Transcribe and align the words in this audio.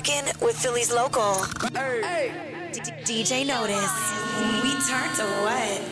rocking 0.00 0.24
with 0.40 0.56
Philly's 0.56 0.90
local. 0.90 1.34
DJ 3.04 3.46
Notice. 3.46 3.92
We 4.62 4.70
turned 4.88 5.14
to 5.16 5.24
what? 5.44 5.82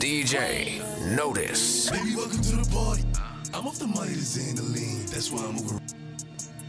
DJ 0.00 0.80
Notice. 1.14 1.90
Baby, 1.90 2.16
welcome 2.16 2.40
to 2.40 2.56
the 2.56 2.70
party. 2.72 3.04
I'm 3.52 3.66
off 3.66 3.78
the 3.78 3.86
money 3.86 4.14
to 4.14 4.20
Xandaline. 4.20 5.10
That's 5.10 5.30
why 5.30 5.40
I'm 5.40 5.58
over. 5.58 5.78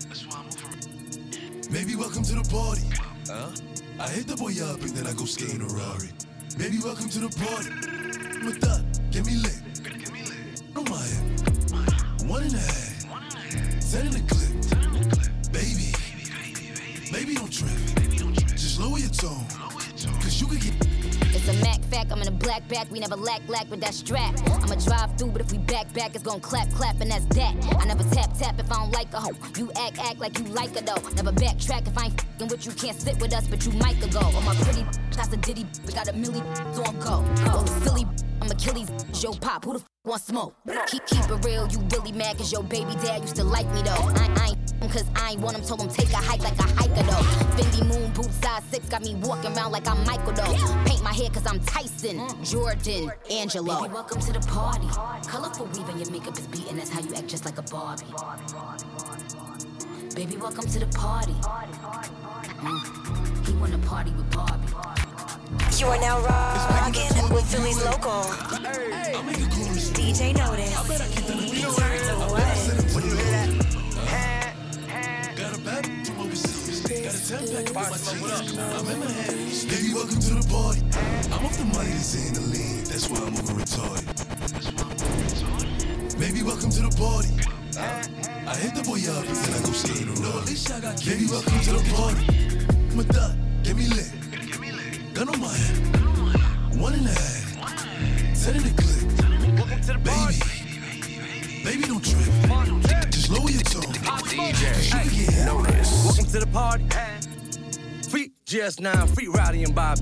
That's 0.09 0.27
why 0.27 0.39
I'm 0.39 0.47
over. 0.47 1.71
Baby, 1.71 1.95
welcome 1.95 2.23
to 2.23 2.34
the 2.34 2.43
party. 2.52 2.89
Huh? 3.27 3.52
I 3.97 4.09
hit 4.09 4.27
the 4.27 4.36
boy 4.36 4.52
up 4.61 4.82
and 4.82 4.89
then 4.89 5.07
I 5.07 5.13
go 5.13 5.23
skate 5.23 5.54
in 5.54 5.61
a 5.61 5.68
Rari. 5.68 6.09
Baby, 6.57 6.79
welcome 6.84 7.07
to 7.09 7.20
the 7.20 7.29
party. 7.29 7.70
With 8.45 8.59
that, 8.59 8.84
get 9.11 9.25
me 9.25 9.36
lit. 9.36 9.61
Get 9.84 10.11
me 10.11 10.23
lit. 10.23 10.63
Oh 10.75 10.84
my 10.84 11.00
head. 11.00 12.29
One 12.29 12.43
and 12.43 12.54
a 12.54 12.57
half. 12.57 12.84
The 13.96 14.21
clip. 14.27 15.54
Baby. 15.54 15.94
Baby, 17.13 17.36
don't 17.36 17.49
trip. 17.49 17.72
Just 18.52 18.77
lower 18.77 18.99
your 18.99 19.08
tone. 19.08 19.45
Cause 20.20 20.41
you 20.41 20.48
can 20.48 20.58
get. 20.59 20.73
It's 21.34 21.48
a 21.48 21.53
Mac 21.63 21.81
fact, 21.86 22.12
I'm 22.12 22.22
in 22.22 22.27
a 22.27 22.31
black 22.31 22.67
back, 22.67 22.91
we 22.91 23.00
never 23.00 23.16
lack 23.16 23.41
lack 23.48 23.72
with 23.72 23.80
that 23.80 23.94
strap. 23.94 24.36
I'ma 24.48 24.76
drive 24.76 25.17
through, 25.17 25.31
but 25.31 25.41
if 25.41 25.52
we 25.52 25.59
back 25.59 25.94
back, 25.94 26.13
it's 26.13 26.26
gon' 26.26 26.41
clap 26.41 26.70
clap, 26.72 27.00
and 27.00 27.09
that's 27.09 27.23
that. 27.38 27.55
I 27.80 27.86
never 27.86 28.03
tap 28.13 28.38
tap 28.38 28.59
if 28.59 28.70
I 28.70 28.76
don't 28.76 28.91
like 28.91 29.13
a 29.13 29.22
hoe. 29.22 29.31
You 29.58 29.72
act 29.80 29.98
act 30.00 30.20
like 30.20 30.38
you 30.39 30.45
like 30.45 30.75
her 30.75 30.81
though. 30.81 31.02
Never 31.16 31.31
backtrack 31.31 31.88
if 31.88 31.98
I 31.98 32.08
ain't 32.08 32.22
fing 32.38 32.50
with 32.50 32.66
you, 32.66 32.73
can't 32.73 33.00
sit 33.00 33.17
with 33.22 33.34
us, 33.34 33.48
but 33.48 33.66
you 33.66 33.72
might 33.73 33.98
go. 34.12 34.20
On 34.20 34.44
my 34.44 34.55
pretty, 34.55 34.86
that's 35.16 35.31
a 35.31 35.38
ditty, 35.38 35.66
we 35.88 35.94
got 35.94 36.09
a 36.09 36.12
milli 36.12 36.41
on 36.86 37.00
go. 37.00 37.23
Oh, 37.48 37.66
silly, 37.86 38.05
I'm 38.41 38.52
Achilles, 38.52 38.89
yo 39.21 39.31
pop, 39.34 39.66
who 39.66 39.73
the 39.73 39.80
f 39.80 39.85
want 40.05 40.21
smoke? 40.21 40.55
Keep 40.88 41.05
keep 41.07 41.30
it 41.30 41.45
real, 41.45 41.67
you 41.67 41.80
really 41.91 42.12
mad 42.12 42.38
cause 42.38 42.52
your 42.52 42.63
baby 42.63 42.94
dad 43.02 43.21
used 43.21 43.35
to 43.38 43.44
like 43.44 43.67
me 43.73 43.81
though. 43.81 43.91
I, 43.91 44.30
I 44.38 44.48
ain't 44.81 44.91
cause 44.91 45.05
I 45.16 45.31
ain't 45.31 45.41
want 45.41 45.58
him, 45.58 45.63
told 45.63 45.81
him 45.81 45.89
take 45.89 46.09
a 46.09 46.17
hike 46.17 46.41
like 46.41 46.59
a 46.59 46.63
hiker 46.63 47.03
though. 47.03 47.25
Fendi 47.56 47.88
moon 47.88 48.11
boots 48.11 48.36
size 48.36 48.63
six 48.72 48.88
got 48.89 49.02
me 49.02 49.16
walking 49.16 49.56
around 49.56 49.72
like 49.72 49.88
I'm 49.88 50.03
Michael 50.06 50.33
though. 50.33 50.53
Paint 50.86 51.03
my 51.03 51.13
hair 51.13 51.30
cause 51.30 51.45
I'm 51.47 51.59
Tyson, 51.61 52.22
Jordan, 52.44 53.11
Angelo. 53.31 53.81
Baby, 53.81 53.94
welcome 53.94 54.19
to 54.22 54.33
the 54.33 54.41
party. 54.41 54.88
Colorful 55.28 55.66
weave 55.67 55.89
and 55.89 56.00
your 56.00 56.11
makeup 56.11 56.38
is 56.38 56.47
beating, 56.47 56.78
that's 56.78 56.89
how 56.89 57.02
you 57.02 57.13
act 57.16 57.28
just 57.28 57.45
like 57.45 57.58
a 57.58 57.63
Barbie. 57.63 58.06
Baby, 60.16 60.38
welcome 60.38 60.67
to 60.67 60.80
the 60.80 60.88
party. 60.88 61.33
Mm. 62.61 63.47
He 63.47 63.53
wanna 63.53 63.78
party 63.80 64.11
with 64.11 64.30
Barbie. 64.31 65.14
You 65.78 65.88
are 65.88 66.00
now 66.00 66.20
rocking 66.22 67.11
with 67.34 67.45
Philly's 67.52 67.84
local. 67.86 68.23
DJ 69.94 70.36
Notice. 70.38 70.73
Turned 71.75 72.03
to 72.06 72.16
what? 72.31 72.44
When 72.94 73.03
you 73.06 73.16
hear 73.16 73.31
that, 73.31 73.50
Got 75.36 75.56
a 75.56 75.59
bag 75.62 75.84
from 76.08 76.20
overseas. 76.22 76.81
Got 76.81 77.16
a 77.16 77.17
10 77.28 77.39
pack 77.56 77.66
with 77.66 77.75
my 77.75 77.97
jeans. 77.97 78.58
I'm 78.58 78.88
in 78.88 79.00
my 79.00 79.12
head. 79.12 79.36
Baby, 79.70 79.94
welcome 79.94 80.20
to 80.20 80.34
the 80.36 80.47
party. 80.50 80.81
I'm 81.34 81.45
off 81.45 81.58
the 81.58 81.66
money 81.66 81.92
the 81.92 82.03
Xandaline. 82.03 82.88
That's 82.88 83.09
why 83.09 83.17
I'm 83.19 83.36
over 83.36 83.53
retarded. 83.53 84.06
Baby, 86.19 86.44
welcome 86.44 86.69
to 86.69 86.81
the 86.81 86.95
party. 86.95 87.30
I 88.47 88.56
hit 88.56 88.75
the 88.75 88.84
boy 88.84 89.00
up 89.12 89.25
and 89.25 89.36
then 89.36 89.53
I 89.53 89.66
go 89.66 89.72
skating 89.72 90.09
around. 90.09 90.45
Baby, 91.06 91.25
welcome 91.30 91.59
to 91.59 91.72
the 91.73 91.84
party. 91.95 92.23
With 92.95 93.08
that, 93.09 93.36
get 93.64 93.75
me 93.75 93.88
lit. 93.88 94.25
Gun 95.16 95.30
on 95.30 95.39
my 95.39 95.47
head. 95.47 96.75
One 96.75 96.94
and 96.94 97.05
a 97.05 97.09
half. 97.09 98.44
Ten 98.44 98.58
in 98.58 98.63
the 98.63 98.73
clip. 98.75 99.57
Welcome 99.57 99.80
to 99.80 99.94
the 99.94 99.99
party. 100.03 100.39
Baby, 101.63 101.63
baby, 101.63 101.83
don't 101.88 102.03
trip. 102.03 103.11
Just 103.11 103.30
lower 103.30 103.49
your 103.49 103.61
tone. 103.61 103.94
DJ 103.94 105.45
Notice. 105.45 106.03
Welcome 106.03 106.25
to 106.25 106.39
the 106.41 106.47
party. 106.47 106.83
Free 108.09 108.33
GS9, 108.45 109.16
free 109.16 109.27
Rowdy 109.27 109.63
and 109.63 109.73
Bobby. 109.73 110.02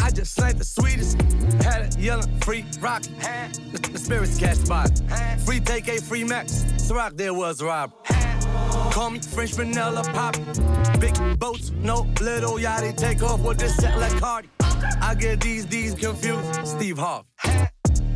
I 0.00 0.10
just 0.10 0.32
slayed 0.32 0.56
the 0.56 0.64
sweetest. 0.64 1.20
Had 1.62 1.82
it 1.82 1.98
yelling, 1.98 2.40
free 2.40 2.64
rock. 2.80 3.02
The, 3.02 3.90
the 3.92 3.98
spirits 3.98 4.38
catch 4.38 4.56
the 4.56 4.66
body. 4.66 4.94
Free 5.44 5.60
take 5.60 5.88
a 5.88 6.00
free 6.00 6.24
max. 6.24 6.64
Ciroc 6.78 7.18
there 7.18 7.34
was 7.34 7.60
a 7.60 7.66
rob. 7.66 7.92
Call 8.92 9.10
me 9.10 9.18
French 9.18 9.52
vanilla 9.54 10.02
pop. 10.12 10.36
Big 11.00 11.14
boats, 11.38 11.70
no 11.70 12.06
little 12.20 12.54
yachty. 12.54 12.96
Take 12.96 13.22
off 13.22 13.40
with 13.40 13.58
this 13.58 13.76
set 13.76 13.98
like 13.98 14.18
Cardi. 14.20 14.48
I 15.00 15.14
get 15.14 15.40
these, 15.40 15.66
these 15.66 15.94
confused. 15.94 16.66
Steve 16.66 16.98
Harvey. 16.98 17.28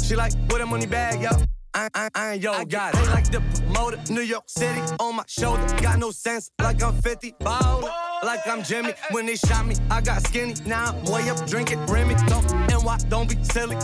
She 0.02 0.16
like, 0.16 0.32
with 0.48 0.60
a 0.60 0.66
money 0.66 0.86
bag, 0.86 1.20
yo. 1.20 1.30
I, 1.72 1.88
I, 1.94 2.08
I 2.14 2.32
ain't 2.32 2.42
yo, 2.42 2.64
got 2.64 2.94
it. 2.94 3.06
like 3.10 3.30
the 3.30 3.40
promoter, 3.40 4.00
New 4.10 4.22
York 4.22 4.44
City 4.48 4.80
on 4.98 5.16
my 5.16 5.22
shoulder. 5.28 5.64
Got 5.80 5.98
no 6.00 6.10
sense, 6.10 6.50
like 6.60 6.82
I'm 6.82 6.94
50. 7.00 7.34
Ballin', 7.38 7.92
like 8.22 8.46
I'm 8.46 8.62
Jimmy. 8.62 8.94
When 9.10 9.26
they 9.26 9.36
shot 9.36 9.66
me, 9.66 9.76
I 9.90 10.00
got 10.00 10.22
skinny. 10.26 10.54
Now 10.66 10.94
I'm 10.94 11.04
way 11.04 11.28
up 11.28 11.46
drinking 11.46 11.84
Remy. 11.86 12.14
Don't, 12.26 12.50
and 12.52 12.84
why, 12.84 12.98
don't 13.08 13.28
be 13.28 13.42
silly. 13.44 13.76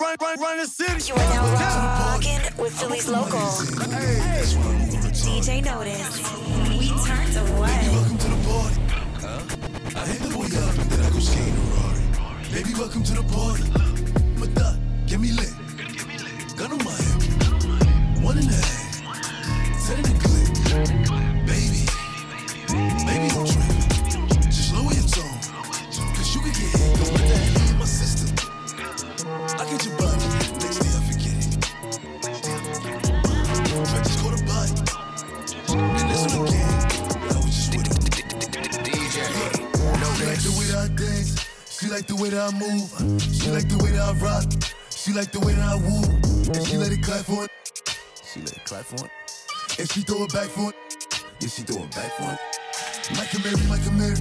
Run, 0.00 0.16
run, 0.20 0.40
run 0.40 0.58
the 0.58 0.66
city. 0.66 1.12
You 1.12 1.14
are 1.14 1.28
now 1.34 1.44
rocking 1.54 2.40
with 2.58 2.72
Philly's 2.78 3.08
local. 3.08 3.40
DJ 5.14 5.64
Notice. 5.64 6.18
We 6.68 6.88
turned 7.06 7.32
to 7.32 7.40
what? 7.54 7.70
Welcome 7.92 8.18
to 8.18 8.28
the 8.28 8.38
party. 8.48 8.80
I 9.96 10.06
hit 10.06 10.20
the 10.20 10.28
boy 10.34 10.44
up 10.44 10.78
and 10.78 10.90
then 10.90 11.00
I 11.00 11.10
go 11.10 11.18
skating 11.18 11.54
a 11.54 11.60
Rari. 11.74 12.52
Baby, 12.52 12.74
welcome 12.78 13.02
to 13.04 13.14
the 13.14 13.22
party. 13.32 13.64
Mata, 14.38 14.78
get 15.06 15.20
me 15.20 15.32
lit. 15.32 15.53
She 49.94 50.00
throw 50.00 50.24
it 50.24 50.32
back 50.32 50.48
for 50.48 50.70
it. 50.70 50.76
Yeah, 51.38 51.48
she 51.48 51.62
throw 51.62 51.84
it 51.84 51.90
back 51.94 52.10
for 52.18 52.26
it. 52.26 52.38
Michael 53.14 53.40
Mary, 53.46 53.54
Michael 53.70 53.92
Mary. 53.94 54.18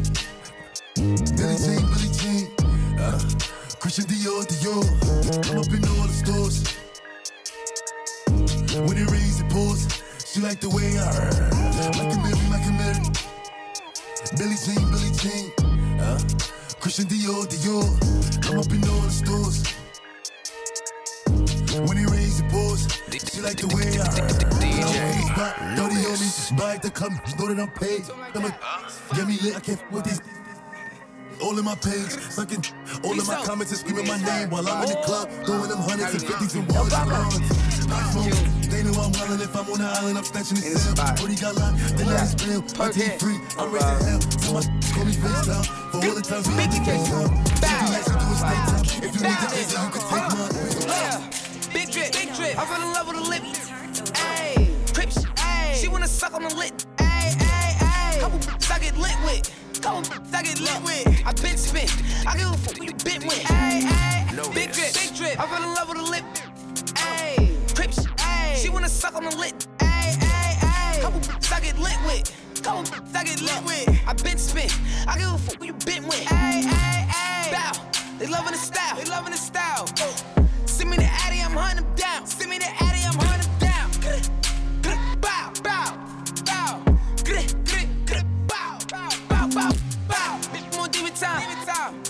Billy 1.33 1.57
Jean, 1.57 1.81
Billy 1.89 2.09
Jean. 2.13 2.45
Uh, 3.01 3.17
Christian 3.81 4.05
Dior, 4.05 4.45
Dior. 4.45 4.85
I'm 5.49 5.57
up 5.57 5.73
in 5.73 5.81
all 5.89 6.05
the 6.05 6.13
stores. 6.13 6.61
When 8.85 8.97
it 8.97 9.09
rains, 9.09 9.41
it 9.41 9.49
pours. 9.49 9.87
She 10.29 10.41
like 10.41 10.59
the 10.59 10.69
way 10.69 10.93
I 10.93 11.09
Michael 11.97 12.21
Mary, 12.21 12.37
Michael 12.53 12.77
Mary. 12.77 13.01
Billy 14.37 14.57
Jean, 14.61 14.85
Billy 14.93 15.09
Jean. 15.17 15.49
Uh, 15.99 16.19
Christian 16.79 17.05
Dior, 17.05 17.49
Dior. 17.49 17.89
I'm 18.45 18.59
up 18.59 18.69
in 18.69 18.83
all 18.87 19.01
the 19.01 19.09
stores. 19.09 19.65
When 21.89 21.97
it 21.97 22.07
rains, 22.11 22.39
it 22.39 22.51
pours. 22.51 22.85
She 23.09 23.41
like 23.41 23.57
the 23.57 23.67
way 23.73 23.97
I 23.99 24.62
DJ 25.33 25.75
Dirty 25.75 25.95
on 26.05 26.19
me, 26.19 26.57
buy 26.57 26.77
the 26.77 26.91
come, 26.91 27.13
know 27.39 27.47
that 27.53 27.59
I'm 27.59 27.71
paid. 27.71 28.03
I'm 28.35 28.45
a, 28.45 29.15
get 29.15 29.27
me 29.27 29.37
lit, 29.41 29.55
I 29.55 29.59
can't 29.59 29.81
f- 29.81 29.91
with 29.91 30.03
these. 30.05 30.21
All 31.41 31.57
in 31.57 31.65
my 31.65 31.75
page, 31.75 32.13
fucking, 32.37 32.63
all 33.03 33.19
of 33.19 33.27
my 33.27 33.41
comments 33.43 33.71
and 33.71 33.79
screaming 33.81 34.07
my 34.07 34.17
name 34.21 34.49
while 34.51 34.67
I'm 34.67 34.83
in 34.83 34.89
the 34.89 35.01
club, 35.03 35.29
throwing 35.45 35.69
them 35.69 35.79
hundreds 35.79 36.13
and 36.13 36.21
fifties 36.23 36.55
and 36.55 36.69
ones 36.71 36.93
and 36.93 37.11
ones. 37.11 37.39
They 38.69 38.83
know 38.83 38.93
I'm 39.01 39.11
wildin' 39.11 39.41
if 39.41 39.55
I'm 39.55 39.65
on 39.69 39.79
the 39.79 39.89
island, 39.89 40.17
I'm 40.17 40.23
snatching 40.23 40.57
the 40.61 40.77
cell. 40.77 40.93
Brody 41.17 41.35
got 41.35 41.55
locked, 41.55 41.77
then 41.97 42.07
I 42.07 42.17
just 42.21 42.39
spill. 42.39 42.61
My 42.77 42.91
team 42.93 43.17
free, 43.17 43.37
I'm 43.57 43.73
raising 43.73 44.05
hell. 44.05 44.21
So 44.37 44.53
my 44.53 44.61
call 44.93 45.05
me 45.05 45.13
FaceTime 45.13 45.65
for 45.91 45.97
all 45.97 46.13
the 46.15 46.21
times 46.21 46.47
we 46.47 46.53
Biggie 46.53 46.85
face 46.85 47.09
face. 47.09 47.09
down. 47.09 47.33
If 49.01 49.11
you 49.17 49.21
need 49.25 49.37
the 49.41 49.49
answer, 49.57 49.81
you 49.81 49.89
can 49.89 50.03
take 50.13 50.27
mine. 50.37 50.53
Big 51.73 51.89
drip, 51.91 52.13
big 52.13 52.29
drip. 52.35 52.53
I 52.57 52.65
fell 52.65 52.81
in 52.81 52.93
love 52.93 53.07
with 53.07 53.17
a 53.17 53.21
lip. 53.29 53.43
Suck 56.23 56.35
on 56.35 56.43
the 56.43 56.55
lip. 56.55 56.73
Ayy, 56.97 57.35
ayy, 57.35 57.73
ayy. 57.83 58.19
Couple 58.21 58.39
bitches 58.39 58.71
I 58.71 58.79
get 58.79 58.97
lit 58.97 59.17
with. 59.25 59.43
Couple 59.81 60.01
bitches 60.03 60.33
I 60.33 60.43
get 60.43 60.59
lit 60.61 60.79
with. 60.87 61.07
I 61.27 61.31
been 61.43 61.57
spit. 61.57 61.91
I 62.25 62.37
give 62.37 62.47
a 62.47 62.57
fuck 62.63 62.77
who 62.77 62.85
you 62.85 62.95
been 63.03 63.27
with. 63.27 63.43
Ayy, 63.51 63.81
ayy. 63.81 64.53
Big 64.55 64.71
drip, 64.71 64.93
big 64.93 65.11
drip. 65.17 65.35
I 65.41 65.45
fell 65.51 65.63
in 65.63 65.73
love 65.75 65.89
with 65.89 65.99
a 65.99 66.07
lip. 66.13 66.25
Ayy, 67.11 67.75
Crips, 67.75 67.99
ayy. 68.31 68.55
She 68.55 68.69
wanna 68.69 68.87
suck 68.87 69.15
on 69.15 69.25
the 69.25 69.35
lip. 69.35 69.55
Ayy, 69.79 70.15
ayy, 70.15 70.53
ayy. 70.63 71.01
Couple 71.01 71.19
bitches 71.19 71.51
I 71.51 71.59
get 71.59 71.77
lit 71.87 71.99
with. 72.07 72.23
Couple 72.63 72.83
bitches 72.83 73.15
I 73.15 73.23
get 73.29 73.41
lit 73.41 73.61
with. 73.67 73.87
I 74.07 74.13
been 74.13 74.37
spit. 74.37 74.71
I 75.07 75.17
give 75.19 75.27
a 75.27 75.37
fuck 75.37 75.59
who 75.59 75.65
you 75.65 75.77
been 75.85 76.03
with. 76.07 76.23
Ayy, 76.23 76.63
ayy, 76.63 77.03
ayy. 77.19 77.51
Bow. 77.51 77.73
They 78.19 78.27
loving 78.27 78.53
the 78.53 78.63
style. 78.69 78.95
They 78.95 79.05
loving 79.11 79.31
the 79.31 79.41
style. 79.51 79.85
Send 80.65 80.89
me 80.89 80.95
the 80.97 81.09
Addy, 81.25 81.39
I'm 81.41 81.51
hunting 81.51 81.51
them 81.51 81.51
down. 81.51 81.51
Send 81.51 81.51
me 81.51 81.51
the 81.51 81.51
Addy, 81.51 81.51
I'm 81.51 81.51
hunting 81.51 81.83
them 81.83 81.95
down. 81.95 82.12
time. 91.23 91.41
Anytime. 91.49 92.03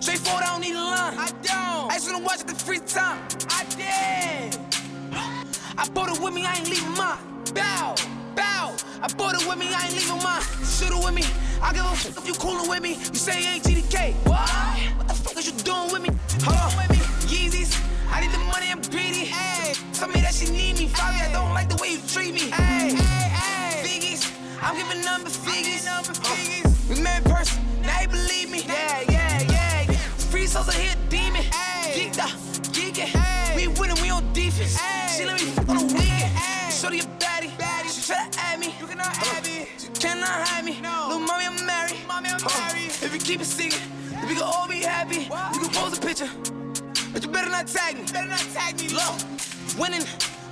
Straightforward, 0.00 0.44
I 0.44 0.48
don't 0.52 0.60
need 0.60 0.76
a 0.76 0.84
line. 0.94 1.16
I 1.16 1.28
don't. 1.48 1.90
I 1.90 1.94
just 1.94 2.12
wanna 2.12 2.24
watch 2.24 2.40
it 2.40 2.48
the 2.48 2.54
free 2.54 2.80
time. 2.80 3.18
I 3.48 3.64
did. 3.80 4.58
I 5.78 5.88
bought 5.94 6.10
it 6.14 6.20
with 6.22 6.34
me, 6.34 6.44
I 6.44 6.56
ain't 6.56 6.68
leaving 6.68 6.92
mine. 6.92 7.18
Bow, 7.54 7.94
bow. 8.36 8.76
I 9.00 9.08
bought 9.16 9.40
it 9.40 9.48
with 9.48 9.58
me, 9.58 9.68
I 9.72 9.86
ain't 9.86 9.94
leaving 9.94 10.22
mine. 10.22 10.42
Shoot 10.76 10.92
it 10.92 11.02
with 11.04 11.14
me. 11.14 11.24
I 11.62 11.72
give 11.72 11.84
a 11.84 11.96
fuck 11.96 12.18
if 12.18 12.26
you 12.28 12.34
coolin' 12.34 12.68
with 12.68 12.82
me. 12.82 12.92
You 12.94 13.20
say 13.26 13.40
you 13.40 13.48
ain't 13.54 13.64
GDK. 13.64 14.14
What? 14.28 14.50
What 14.98 15.08
the 15.08 15.14
fuck 15.14 15.36
is 15.38 15.46
you 15.46 15.56
doing 15.64 15.88
with 15.92 16.02
me? 16.02 16.10
Hold 16.44 16.58
on. 16.58 16.96
Yeezys. 17.32 17.72
I 18.10 18.20
need 18.20 18.32
the 18.32 18.42
money, 18.52 18.68
I'm 18.70 18.82
greedy. 18.82 19.24
Hey. 19.24 19.72
Tell 19.94 20.08
me 20.08 20.20
that 20.20 20.34
she 20.34 20.50
need 20.50 20.78
me. 20.78 20.90
Probably 20.92 21.20
I 21.20 21.32
don't 21.32 21.54
like 21.54 21.68
the 21.68 21.78
way 21.80 21.92
you 21.92 22.00
treat 22.06 22.34
me. 22.34 22.50
Hey. 22.50 22.92
Hey, 22.92 23.28
hey. 23.38 23.82
Figgies. 23.86 24.22
I'm 24.60 24.76
giving 24.76 25.00
number 25.04 25.30
figures. 25.30 25.86
I'm 25.86 26.02
giving 26.02 26.62
number 26.62 26.71
we 26.88 27.00
met 27.00 27.24
in 27.24 27.32
person. 27.32 27.62
Now 27.82 28.00
you 28.00 28.08
believe 28.08 28.50
me. 28.50 28.62
Yeah, 28.66 29.04
yeah, 29.10 29.42
yeah. 29.42 29.92
Free 30.30 30.46
souls 30.46 30.68
are 30.68 30.72
here, 30.72 30.94
demon. 31.08 31.42
Geeked 31.94 32.18
up, 32.18 32.30
geeking. 32.72 33.10
We 33.56 33.68
winning, 33.68 34.00
we 34.02 34.10
on 34.10 34.24
defense. 34.32 34.76
Hey. 34.76 35.18
She 35.18 35.24
let 35.26 35.40
me 35.40 35.46
fuck 35.46 35.68
on 35.68 35.76
the 35.78 35.84
weekend. 35.84 36.10
Hey. 36.10 36.70
Shorty 36.70 37.00
a 37.00 37.02
baddie. 37.02 37.50
baddie. 37.56 37.90
She 37.94 38.02
try 38.12 38.28
to 38.28 38.38
add 38.40 38.58
me. 38.60 38.74
You 38.80 38.86
cannot 38.86 39.16
have 39.16 39.44
me. 39.46 39.68
You 39.82 39.90
cannot 40.00 40.28
hide 40.28 40.64
me. 40.64 40.80
No. 40.80 41.06
Little 41.08 41.26
mommy, 41.26 41.46
I'm 41.46 41.66
married. 41.66 41.96
Mommy, 42.08 42.30
I'm 42.30 42.40
married. 42.40 42.90
If 43.02 43.12
you 43.12 43.20
keep 43.20 43.40
it 43.40 43.46
secret, 43.46 43.82
we 44.28 44.34
can 44.34 44.42
all 44.42 44.68
be 44.68 44.80
happy. 44.82 45.24
What? 45.24 45.52
We 45.52 45.58
can 45.60 45.70
pose 45.70 45.96
a 45.96 46.00
picture. 46.00 46.30
But 47.12 47.22
you 47.22 47.30
better 47.30 47.50
not 47.50 47.66
tag 47.66 47.96
me. 47.96 48.04
Better 48.12 48.28
not 48.28 48.44
tag 48.52 48.80
me. 48.80 48.88
Low, 48.88 49.16
winning, 49.78 50.06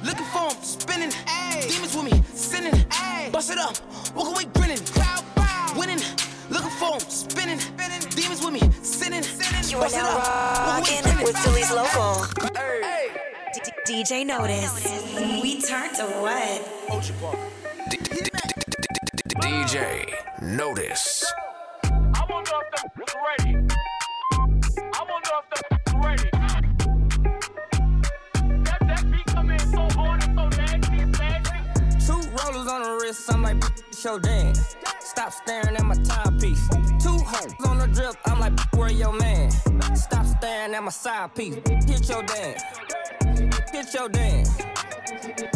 looking 0.05 0.27
for 0.27 0.53
him, 0.53 0.63
spinning. 0.63 1.13
Ay. 1.27 1.67
Demons 1.69 1.97
with 1.97 2.13
me, 2.13 2.23
sinning. 2.35 2.85
Ay. 2.91 3.31
Bust 3.33 3.51
it 3.51 3.59
up, 3.59 3.77
walk 4.15 4.29
away 4.29 4.45
grinning. 4.53 4.85
Crowd 4.93 5.25
bow. 5.35 5.40
Winning, 5.81 5.99
looking 6.51 6.69
for 6.79 6.93
him, 6.93 7.01
spinning. 7.01 7.59
spinning. 7.59 8.01
Demons 8.11 8.45
with 8.45 8.53
me, 8.53 8.61
sinning. 8.83 9.23
sinning. 9.23 9.71
You 9.71 9.79
are 9.79 9.85
Bust 9.85 9.97
it 9.97 10.03
now 10.03 10.19
up, 10.19 10.27
rocking 10.69 11.25
with 11.25 11.35
Philly's 11.39 11.71
local. 11.73 12.27
Hey. 12.55 13.09
D- 13.55 14.03
DJ 14.05 14.27
Notice. 14.27 14.75
We 15.43 15.63
turned 15.63 15.95
to 15.97 16.05
what? 16.21 16.61
D- 17.91 17.97
D- 17.97 18.11
D- 18.11 18.21
D- 18.21 19.35
DJ 19.41 20.13
Notice. 20.43 21.33
I 21.85 22.27
wonder 22.29 22.51
if 22.61 22.67
that's 22.77 23.15
ready. 23.41 23.57
I 24.77 25.03
wonder 25.09 25.35
if 25.41 25.47
that's 25.71 25.95
ready. 25.95 26.31
That, 28.65 28.81
that 28.83 29.11
beat 29.11 29.27
come 29.29 29.51
in 29.51 29.59
so 29.61 29.89
hard 29.99 30.23
and 30.25 30.37
so 30.39 30.45
nasty, 30.61 31.05
nasty. 31.07 32.07
Two 32.07 32.21
rollers 32.37 32.69
on 32.69 32.83
the 32.83 32.99
wrist, 33.03 33.33
I'm 33.33 33.43
like, 33.43 33.63
show 33.99 34.19
dance. 34.19 34.77
Stop 35.21 35.33
staring 35.35 35.77
at 35.77 35.85
my 35.85 35.95
timepiece. 35.97 36.67
Two 36.99 37.19
hoes 37.19 37.53
on 37.67 37.77
the 37.77 37.87
drip, 37.93 38.17
I'm 38.25 38.41
like, 38.41 38.59
where 38.73 38.91
your 38.91 39.13
man? 39.13 39.51
Stop 39.95 40.25
staring 40.25 40.75
at 40.75 40.83
my 40.83 40.91
side 40.91 41.35
piece. 41.35 41.57
Hit 41.57 42.09
your 42.09 42.23
dance. 42.23 42.63
Hit 43.71 43.93
your 43.93 44.09
dance. 44.09 44.57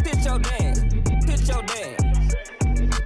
Hit 0.04 0.22
your 0.22 0.38
dance. 0.38 0.82
Hit 1.24 1.48
your 1.48 1.62
dance. 1.62 2.34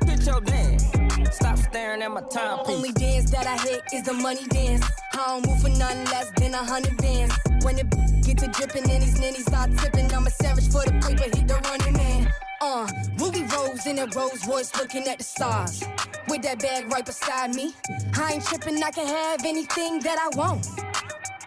Hit 0.05 0.26
your 0.26 0.40
dance. 0.40 1.37
Stop 1.37 1.58
staring 1.58 2.02
at 2.02 2.10
my 2.10 2.22
timepiece. 2.22 2.75
Only 2.75 2.90
dance 2.90 3.31
that 3.31 3.46
I 3.46 3.56
hit 3.58 3.82
is 3.93 4.02
the 4.02 4.14
money 4.14 4.44
dance. 4.49 4.84
I 5.12 5.26
don't 5.28 5.46
move 5.46 5.62
for 5.62 5.69
nothing 5.69 6.06
less 6.06 6.32
than 6.38 6.54
a 6.54 6.64
hundred 6.64 6.96
bands. 6.96 7.38
When 7.62 7.78
it 7.78 7.88
get 8.22 8.38
to 8.38 8.49
dripping 8.49 8.90
and 8.90 9.00
these 9.00 9.20
ninnies 9.20 9.46
start 9.46 9.70
tipping, 9.78 10.12
I'm 10.12 10.26
a 10.26 10.31
savage 10.31 10.66
for 10.72 10.82
the 10.82 10.90
paper, 11.06 11.22
hit 11.22 11.46
the 11.46 11.54
running 11.54 11.93
man. 11.93 12.32
Uh, 12.60 12.88
Ruby 13.19 13.44
Rose 13.44 13.87
in 13.87 14.00
a 14.00 14.06
Rolls 14.06 14.46
Royce 14.46 14.75
looking 14.76 15.06
at 15.06 15.19
the 15.19 15.25
stars. 15.25 15.84
With 16.28 16.43
that 16.43 16.58
bag 16.58 16.90
right 16.93 17.06
beside 17.06 17.55
me. 17.55 17.72
I 18.16 18.34
ain't 18.34 18.44
tripping, 18.44 18.82
I 18.82 18.90
can 18.90 19.06
have 19.06 19.44
anything 19.44 20.00
that 20.00 20.19
I 20.19 20.37
want. 20.37 20.66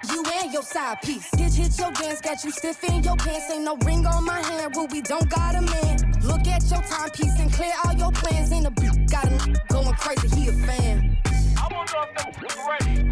You 0.10 0.24
and 0.36 0.54
your 0.54 0.64
side 0.64 1.02
piece. 1.02 1.30
Hit, 1.38 1.54
hit 1.54 1.78
your 1.78 1.92
dance, 1.92 2.22
got 2.22 2.44
you 2.46 2.52
stiff 2.52 2.84
in 2.86 3.04
your 3.04 3.18
pants. 3.18 3.52
Ain't 3.52 3.64
no 3.66 3.76
ring 3.86 4.06
on 4.06 4.26
my 4.26 4.42
hand, 4.42 4.76
Ruby 4.76 5.02
don't 5.02 5.30
got 5.30 5.56
a 5.56 5.62
man. 5.62 6.14
Look 6.24 6.48
at 6.48 6.64
your 6.70 6.82
timepiece 6.82 7.40
and 7.40 7.52
clear 7.52 7.74
all 7.86 7.94
your 7.94 8.12
plans. 8.14 8.52
In 8.52 8.64
the 8.64 8.72
beat, 8.72 9.10
got 9.12 9.26
a 9.26 9.32
n- 9.32 9.56
going 9.70 9.94
crazy, 9.96 10.40
he 10.40 10.48
a 10.48 10.54
fan. 10.54 11.18
I 11.58 11.68
wonder 11.74 11.94
if 12.04 12.16
that's 12.16 12.58
ready. 12.68 13.10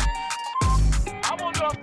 I 1.23 1.37
wonder 1.39 1.67
if 1.73 1.81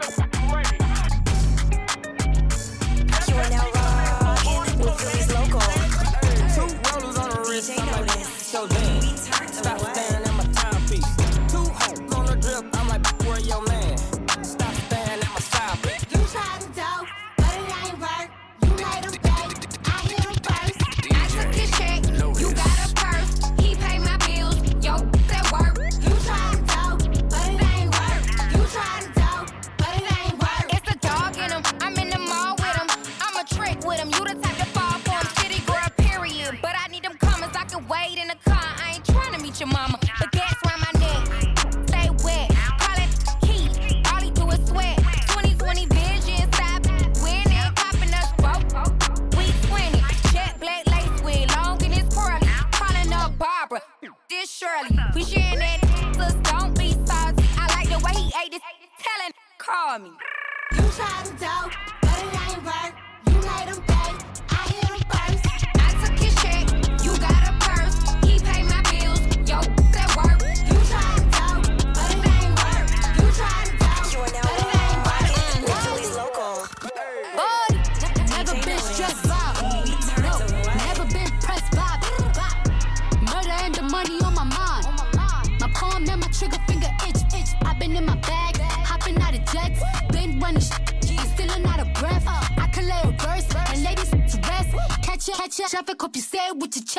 rollers 7.68 7.78
on 7.78 7.78
the 7.78 7.78
wrist, 7.78 7.78
DJ 7.78 7.78
I'm 7.80 7.90
like, 7.92 8.06
Notice. 8.06 8.50
show 8.50 8.66
dance. 8.66 9.04
We 9.04 9.32
turned 9.32 9.52
to 9.54 9.70
what? 9.82 9.95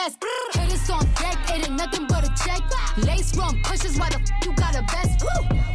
Your 0.08 0.96
on 0.98 1.06
deck, 1.16 1.38
it 1.50 1.68
ain't 1.68 1.78
nothing 1.78 2.08
but 2.08 2.24
a 2.24 2.32
check. 2.44 2.62
Lace 3.06 3.36
run 3.38 3.62
pushes, 3.64 3.98
why 4.00 4.10
the 4.10 4.18
f- 4.18 4.46
you 4.46 4.54
got 4.54 4.76
a 4.76 4.82
vest? 4.84 5.24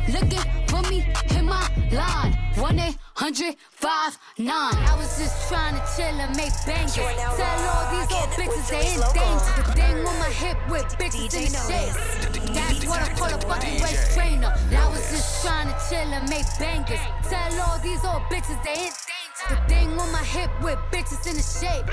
Looking 0.09 0.45
for 0.69 0.83
me, 0.91 1.01
hit 1.27 1.45
my 1.45 1.69
line. 1.93 2.33
1 2.57 2.79
800 2.79 3.57
59. 3.71 4.49
I 4.49 4.97
was 4.97 5.19
just 5.19 5.49
trying 5.49 5.75
to 5.75 5.83
chill 5.97 6.17
and 6.21 6.37
make 6.37 6.53
bangers. 6.67 6.95
Tell 6.95 7.61
all 7.73 7.87
these 7.93 8.13
old 8.13 8.31
bitches 8.37 8.69
they 8.69 8.95
in 8.95 9.01
local. 9.01 9.15
danger. 9.15 9.53
The 9.57 9.73
thing 9.73 10.07
on 10.07 10.19
my 10.19 10.31
hip 10.31 10.59
with 10.71 10.87
bitches 10.99 11.35
in 11.35 11.53
the. 11.53 12.53
That's 12.53 12.87
what 12.87 13.01
I 13.03 13.09
call 13.15 13.33
a 13.35 13.41
fucking 13.41 13.83
waist 13.83 14.15
trainer. 14.15 14.53
I 14.53 14.89
was 14.89 15.11
just 15.11 15.45
trying 15.45 15.69
to 15.69 15.77
chill 15.89 16.13
and 16.13 16.29
make 16.29 16.47
bangers. 16.59 17.01
Tell 17.29 17.61
all 17.61 17.79
these 17.79 18.05
old 18.05 18.23
bitches 18.31 18.63
they 18.65 18.73
in 18.73 18.93
danger. 18.93 19.12
The 19.49 19.57
thing 19.69 19.99
on 19.99 20.13
my 20.13 20.23
hip 20.23 20.51
with 20.63 20.79
bitches 20.93 21.27
in 21.27 21.37
the 21.37 21.43
shape. 21.43 21.87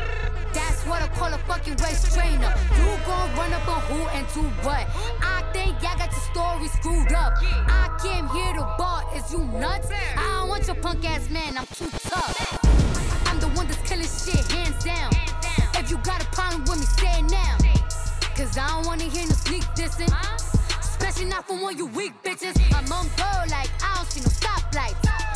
That's 0.53 0.85
what 0.85 1.01
I 1.01 1.07
call 1.07 1.33
a 1.33 1.37
fucking 1.39 1.77
waist 1.81 2.13
trainer. 2.13 2.53
You 2.77 2.85
gon' 3.05 3.35
run 3.35 3.53
up 3.53 3.67
on 3.67 3.81
who 3.89 4.07
and 4.09 4.25
do 4.33 4.41
what? 4.63 4.87
I 5.21 5.43
think 5.51 5.81
y'all 5.81 5.97
got 5.97 6.11
your 6.11 6.21
story 6.31 6.67
screwed 6.67 7.11
up. 7.11 7.33
I 7.41 7.89
came 8.01 8.27
here 8.29 8.53
to 8.53 8.61
bar, 8.77 9.03
is 9.15 9.31
you 9.31 9.39
nuts? 9.39 9.89
I 10.15 10.39
don't 10.39 10.49
want 10.49 10.67
your 10.67 10.75
punk 10.75 11.03
ass 11.05 11.29
man, 11.29 11.57
I'm 11.57 11.65
too 11.67 11.89
tough. 12.09 12.59
I'm 13.25 13.39
the 13.39 13.47
one 13.57 13.67
that's 13.67 13.81
killing 13.89 14.05
shit, 14.05 14.45
hands 14.51 14.83
down. 14.83 15.11
If 15.75 15.89
you 15.89 15.97
got 15.97 16.21
a 16.21 16.27
problem 16.27 16.61
with 16.61 16.79
me, 16.79 16.85
say 16.85 17.19
it 17.19 17.31
now. 17.31 17.57
Cause 18.35 18.57
I 18.57 18.67
don't 18.69 18.85
wanna 18.85 19.03
hear 19.03 19.25
no 19.25 19.33
sneak 19.33 19.63
dissing. 19.75 20.13
Especially 20.79 21.25
not 21.25 21.47
from 21.47 21.61
one 21.61 21.77
you 21.77 21.87
weak 21.87 22.13
bitches. 22.23 22.55
I'm 22.73 22.91
on 22.91 23.07
go 23.17 23.31
like 23.51 23.69
I 23.83 23.95
don't 23.95 24.07
see 24.07 24.21
no 24.21 24.27
stoplights. 24.27 25.28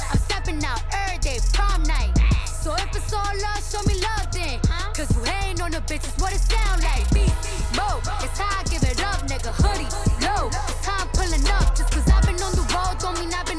I'm 0.47 0.59
out 0.65 0.81
every 0.91 1.19
day, 1.19 1.39
prom 1.53 1.83
night. 1.83 2.11
So 2.45 2.73
if 2.75 2.95
it's 2.95 3.13
all 3.13 3.21
love, 3.21 3.63
show 3.63 3.81
me 3.87 3.95
love 4.01 4.27
then. 4.31 4.59
Cause 4.93 5.09
you 5.15 5.23
hating 5.23 5.61
on 5.61 5.71
the 5.71 5.79
bitches, 5.79 6.19
what 6.21 6.33
it 6.33 6.39
sound 6.39 6.83
like? 6.83 7.03
Beat, 7.13 7.31
mo, 7.75 7.99
it's 8.23 8.37
how 8.37 8.59
I 8.59 8.63
give 8.65 8.83
it 8.83 9.01
up, 9.03 9.21
nigga. 9.27 9.51
Hoodie, 9.55 9.87
low, 10.25 10.47
it's 10.47 10.85
how 10.85 11.03
I'm 11.03 11.09
pulling 11.15 11.45
up. 11.47 11.75
Just 11.75 11.91
cause 11.91 12.07
I've 12.11 12.25
been 12.25 12.41
on 12.43 12.51
the 12.55 12.65
road, 12.75 12.99
don't 12.99 13.19
mean 13.19 13.33
I've 13.33 13.45
been 13.45 13.52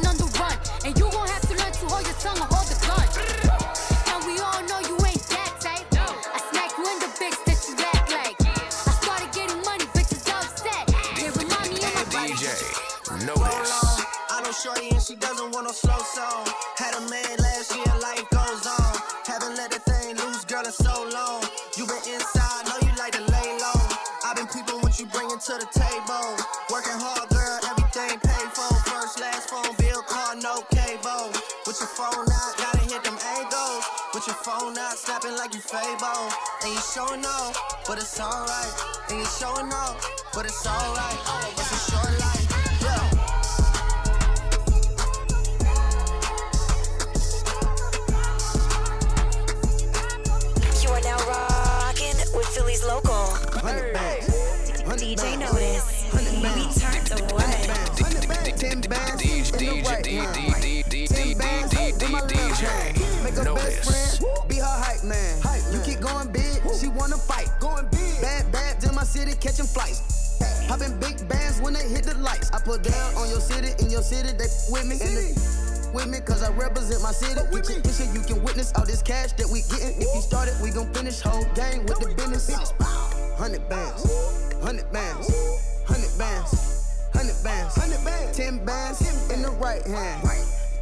phone 35.25 35.37
like 35.39 35.55
you 35.55 35.61
Fable. 35.61 36.33
And 36.63 36.73
you 36.75 36.81
showing 36.81 37.25
off, 37.25 37.57
but 37.87 37.99
it's 37.99 38.21
alright. 38.21 38.75
And 39.09 39.19
you 39.19 39.27
showing 39.27 39.73
off, 39.73 39.97
but 40.35 40.45
it's 40.45 40.67
alright. 40.67 41.19
It's 41.57 41.73
a 41.73 41.79
short 41.91 42.13
life, 42.21 42.47
yeah. 42.83 43.05
You 50.83 50.91
are 50.91 51.01
now 51.01 51.19
rocking 51.27 52.17
with 52.35 52.47
Philly's 52.49 52.85
local. 52.85 53.25
DJ 54.95 55.39
Notice. 55.39 56.05
We 56.13 56.21
turned 56.81 57.07
to 57.07 57.17
what? 57.35 57.55
Make 63.25 63.41
her 63.41 63.55
best 63.55 64.21
friend, 64.21 64.49
be 64.49 64.57
her 64.57 64.77
hype 64.85 65.03
man. 65.03 65.41
You 65.73 65.81
keep 65.81 66.01
going 66.01 66.31
big, 66.31 66.61
she 66.77 66.89
wanna 66.89 67.17
fight. 67.17 67.49
Going 67.59 67.89
big. 67.89 68.21
Bad, 68.21 68.53
bad, 68.53 68.85
in 68.85 68.95
my 68.95 69.03
city, 69.03 69.33
catching 69.41 69.65
flights. 69.65 70.37
Popping 70.69 70.93
big 71.01 71.17
bands 71.27 71.61
when 71.63 71.73
they 71.73 71.89
hit 71.89 72.05
the 72.05 72.15
lights. 72.19 72.53
I 72.53 72.61
put 72.61 72.83
down 72.83 73.15
on 73.17 73.31
your 73.31 73.41
city, 73.41 73.73
in 73.83 73.89
your 73.89 74.03
city, 74.03 74.29
they 74.37 74.49
with 74.69 74.85
me. 74.85 75.01
And 75.01 75.17
they 75.17 75.33
with 75.97 76.09
me, 76.09 76.21
cause 76.21 76.43
I 76.43 76.53
represent 76.53 77.01
my 77.01 77.13
city. 77.13 77.41
Get 77.49 77.65
your 77.69 77.81
picture, 77.81 78.05
you 78.13 78.21
can 78.21 78.45
witness 78.45 78.73
all 78.77 78.85
this 78.85 79.01
cash 79.01 79.33
that 79.41 79.49
we 79.49 79.65
getting. 79.73 79.97
If 79.97 80.09
you 80.15 80.21
started, 80.21 80.53
we 80.63 80.71
gon' 80.71 80.93
finish 80.93 81.21
whole 81.21 81.49
gang 81.57 81.87
with 81.87 82.01
the 82.01 82.13
business. 82.13 82.53
Hundred 83.41 83.67
bands, 83.71 84.05
hundred 84.61 84.93
bands, 84.93 85.33
hundred 85.89 86.13
bands, 86.19 86.53
hundred 87.17 87.41
bands, 87.41 87.73
hundred 87.81 88.05
bands, 88.05 88.37
ten 88.37 88.65
bands 88.67 89.01
in 89.33 89.41
the 89.41 89.51
right 89.57 89.83
hand, 89.87 90.29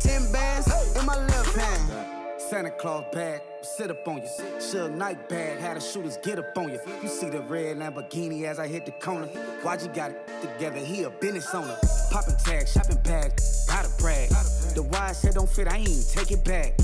ten 0.00 0.26
bands 0.32 0.66
in 0.98 1.06
my 1.06 1.16
left 1.26 1.54
hand. 1.54 2.21
Santa 2.52 2.70
Claus 2.70 3.06
bag, 3.14 3.40
sit 3.62 3.90
up 3.90 4.06
on 4.06 4.18
you. 4.18 4.28
Suge 4.58 4.94
Knight 4.94 5.26
bag, 5.26 5.58
had 5.58 5.78
the 5.78 5.80
shooters 5.80 6.18
get 6.18 6.38
up 6.38 6.54
on 6.58 6.68
you. 6.68 6.78
You 7.02 7.08
see 7.08 7.30
the 7.30 7.40
red 7.40 7.78
Lamborghini 7.78 8.42
as 8.42 8.58
I 8.58 8.68
hit 8.68 8.84
the 8.84 8.92
corner. 8.92 9.24
Why'd 9.62 9.80
you 9.80 9.88
got 9.88 10.10
it 10.10 10.28
together? 10.42 10.76
He 10.76 11.04
a 11.04 11.08
business 11.08 11.54
owner. 11.54 11.74
Popping 12.10 12.36
tags, 12.44 12.70
shopping 12.70 12.98
bags, 13.04 13.64
gotta 13.66 13.88
brag. 13.98 14.28
The 14.74 14.82
wise 14.82 15.22
said 15.22 15.32
don't 15.32 15.48
fit, 15.48 15.66
I 15.66 15.78
ain't 15.78 16.10
take 16.10 16.30
it 16.30 16.44
back. 16.44 16.76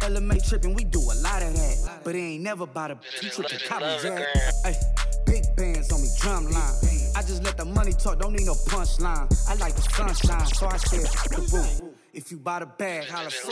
LMA 0.00 0.48
tripping, 0.48 0.72
we 0.72 0.84
do 0.84 1.00
a 1.00 1.16
lot 1.20 1.42
of 1.42 1.52
that. 1.56 2.00
But 2.04 2.14
it 2.14 2.18
ain't 2.20 2.42
never 2.42 2.64
about 2.64 2.92
a 2.92 2.98
you 3.20 3.28
tripping 3.28 3.58
copy. 3.68 3.84
Ay, 3.84 4.74
big 5.26 5.44
bands 5.56 5.92
on 5.92 6.00
me, 6.00 6.08
drum 6.20 6.44
line. 6.44 6.72
I 7.14 7.20
just 7.20 7.44
let 7.44 7.58
the 7.58 7.66
money 7.66 7.92
talk, 7.92 8.18
don't 8.18 8.32
need 8.32 8.46
no 8.46 8.54
punchline. 8.54 9.28
I 9.46 9.56
like 9.56 9.74
the 9.74 9.82
sunshine, 9.82 10.46
so 10.46 10.68
I 10.68 10.78
said, 10.78 11.04
the 11.36 11.42
roof. 11.52 11.91
If 12.12 12.30
you 12.30 12.36
buy 12.36 12.58
the 12.58 12.66
bag, 12.66 13.08
holla 13.08 13.30
so 13.30 13.50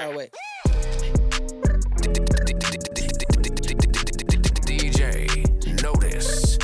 Oh, 0.00 0.16
wait. 0.16 0.30
DJ 4.64 5.82
Notice. 5.82 6.56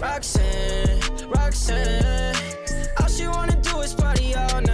Roxanne, 0.00 1.00
Roxanne, 1.30 2.36
all 3.00 3.08
she 3.08 3.26
wanna 3.28 3.60
do 3.60 3.80
is 3.80 3.92
party 3.94 4.34
all 4.34 4.60
night, 4.62 4.71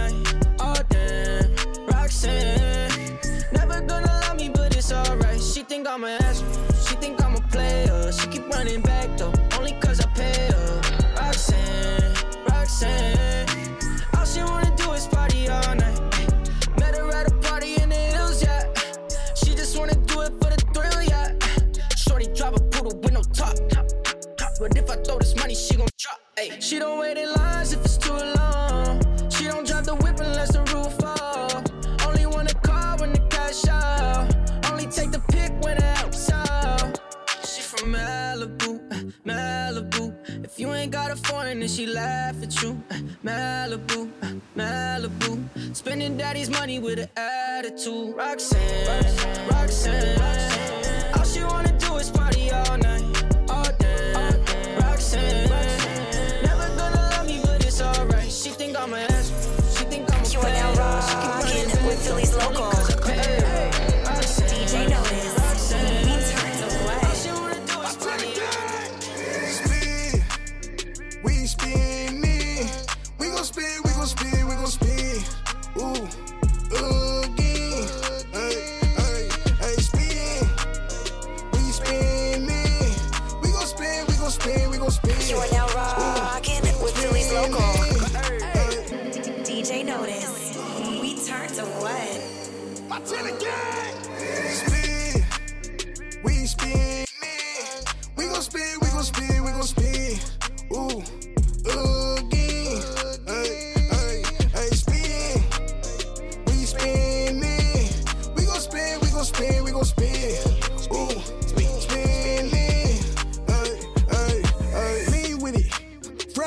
money 46.47 46.77
with 46.79 46.99
an 46.99 47.09
attitude. 47.17 48.15
Roxanne, 48.15 49.47
Roxanne. 49.49 50.18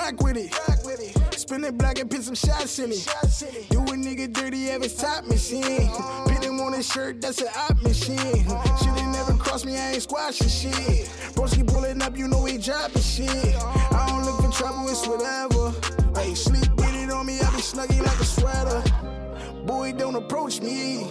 Rock 0.02 0.23
with 0.23 0.37
it. 0.37 1.38
Spin 1.38 1.64
it 1.64 1.76
black 1.78 1.99
and 1.99 2.11
put 2.11 2.23
some 2.23 2.35
shots 2.35 2.78
in 2.78 2.90
it. 2.92 3.06
Do 3.71 3.78
a 3.80 3.97
nigga 3.97 4.32
dirty, 4.32 4.66
have 4.66 4.82
his 4.82 4.97
top 4.97 5.25
machine. 5.25 5.88
Put 6.26 6.44
him 6.44 6.61
on 6.61 6.73
his 6.73 6.87
shirt, 6.87 7.21
that's 7.21 7.40
an 7.40 7.49
op 7.56 7.80
machine. 7.82 8.16
Shit 8.16 8.97
ain't 8.99 9.12
never 9.12 9.35
crossed 9.35 9.66
me, 9.66 9.76
I 9.76 9.92
ain't 9.92 10.02
squashing 10.02 10.49
shit. 10.49 11.06
Broski 11.35 11.66
pulling 11.66 12.02
up, 12.02 12.16
you 12.16 12.28
know 12.28 12.44
he 12.44 12.59
dropping 12.59 13.02
shit. 13.02 13.28
I 13.30 14.06
don't 14.09 14.25
look 14.25 14.40
for 14.42 14.50
trouble, 14.59 14.88
it's 14.88 15.06
whatever. 15.06 15.73
Hey, 16.18 16.35
sleep 16.35 16.71
with 16.76 16.94
it 16.94 17.11
on 17.11 17.26
me, 17.26 17.40
I 17.40 17.50
be 17.50 17.62
snuggy 17.62 18.00
like 18.00 18.21
a 18.21 18.25
sweater. 18.25 18.82
Boy, 19.66 19.92
don't 19.92 20.16
approach 20.16 20.61
me. 20.61 21.06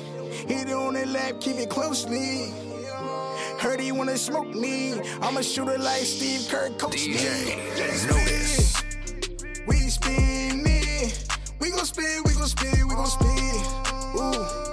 Hit 0.48 0.70
it 0.70 0.74
on 0.74 0.96
that 0.96 1.08
lap, 1.08 1.40
keep 1.40 1.58
it 1.58 1.70
closely. 1.70 2.54
Heard 3.60 3.80
he 3.80 3.92
wanna 3.92 4.18
smoke 4.18 4.54
me. 4.56 5.00
I'ma 5.22 5.42
shoot 5.42 5.68
it 5.70 5.80
like 5.80 6.02
Steve 6.02 6.48
Kerr, 6.50 6.72
coach 6.78 7.06
me. 7.06 7.56
Notice. 8.08 8.71
We 9.68 9.76
spinning. 9.90 11.12
We 11.60 11.70
gon' 11.70 11.86
spin, 11.86 12.24
we 12.26 12.34
gon' 12.34 12.48
spin, 12.48 12.88
we 12.88 12.96
gon' 12.96 13.06
spin. 13.06 13.62
Ooh, 14.16 14.71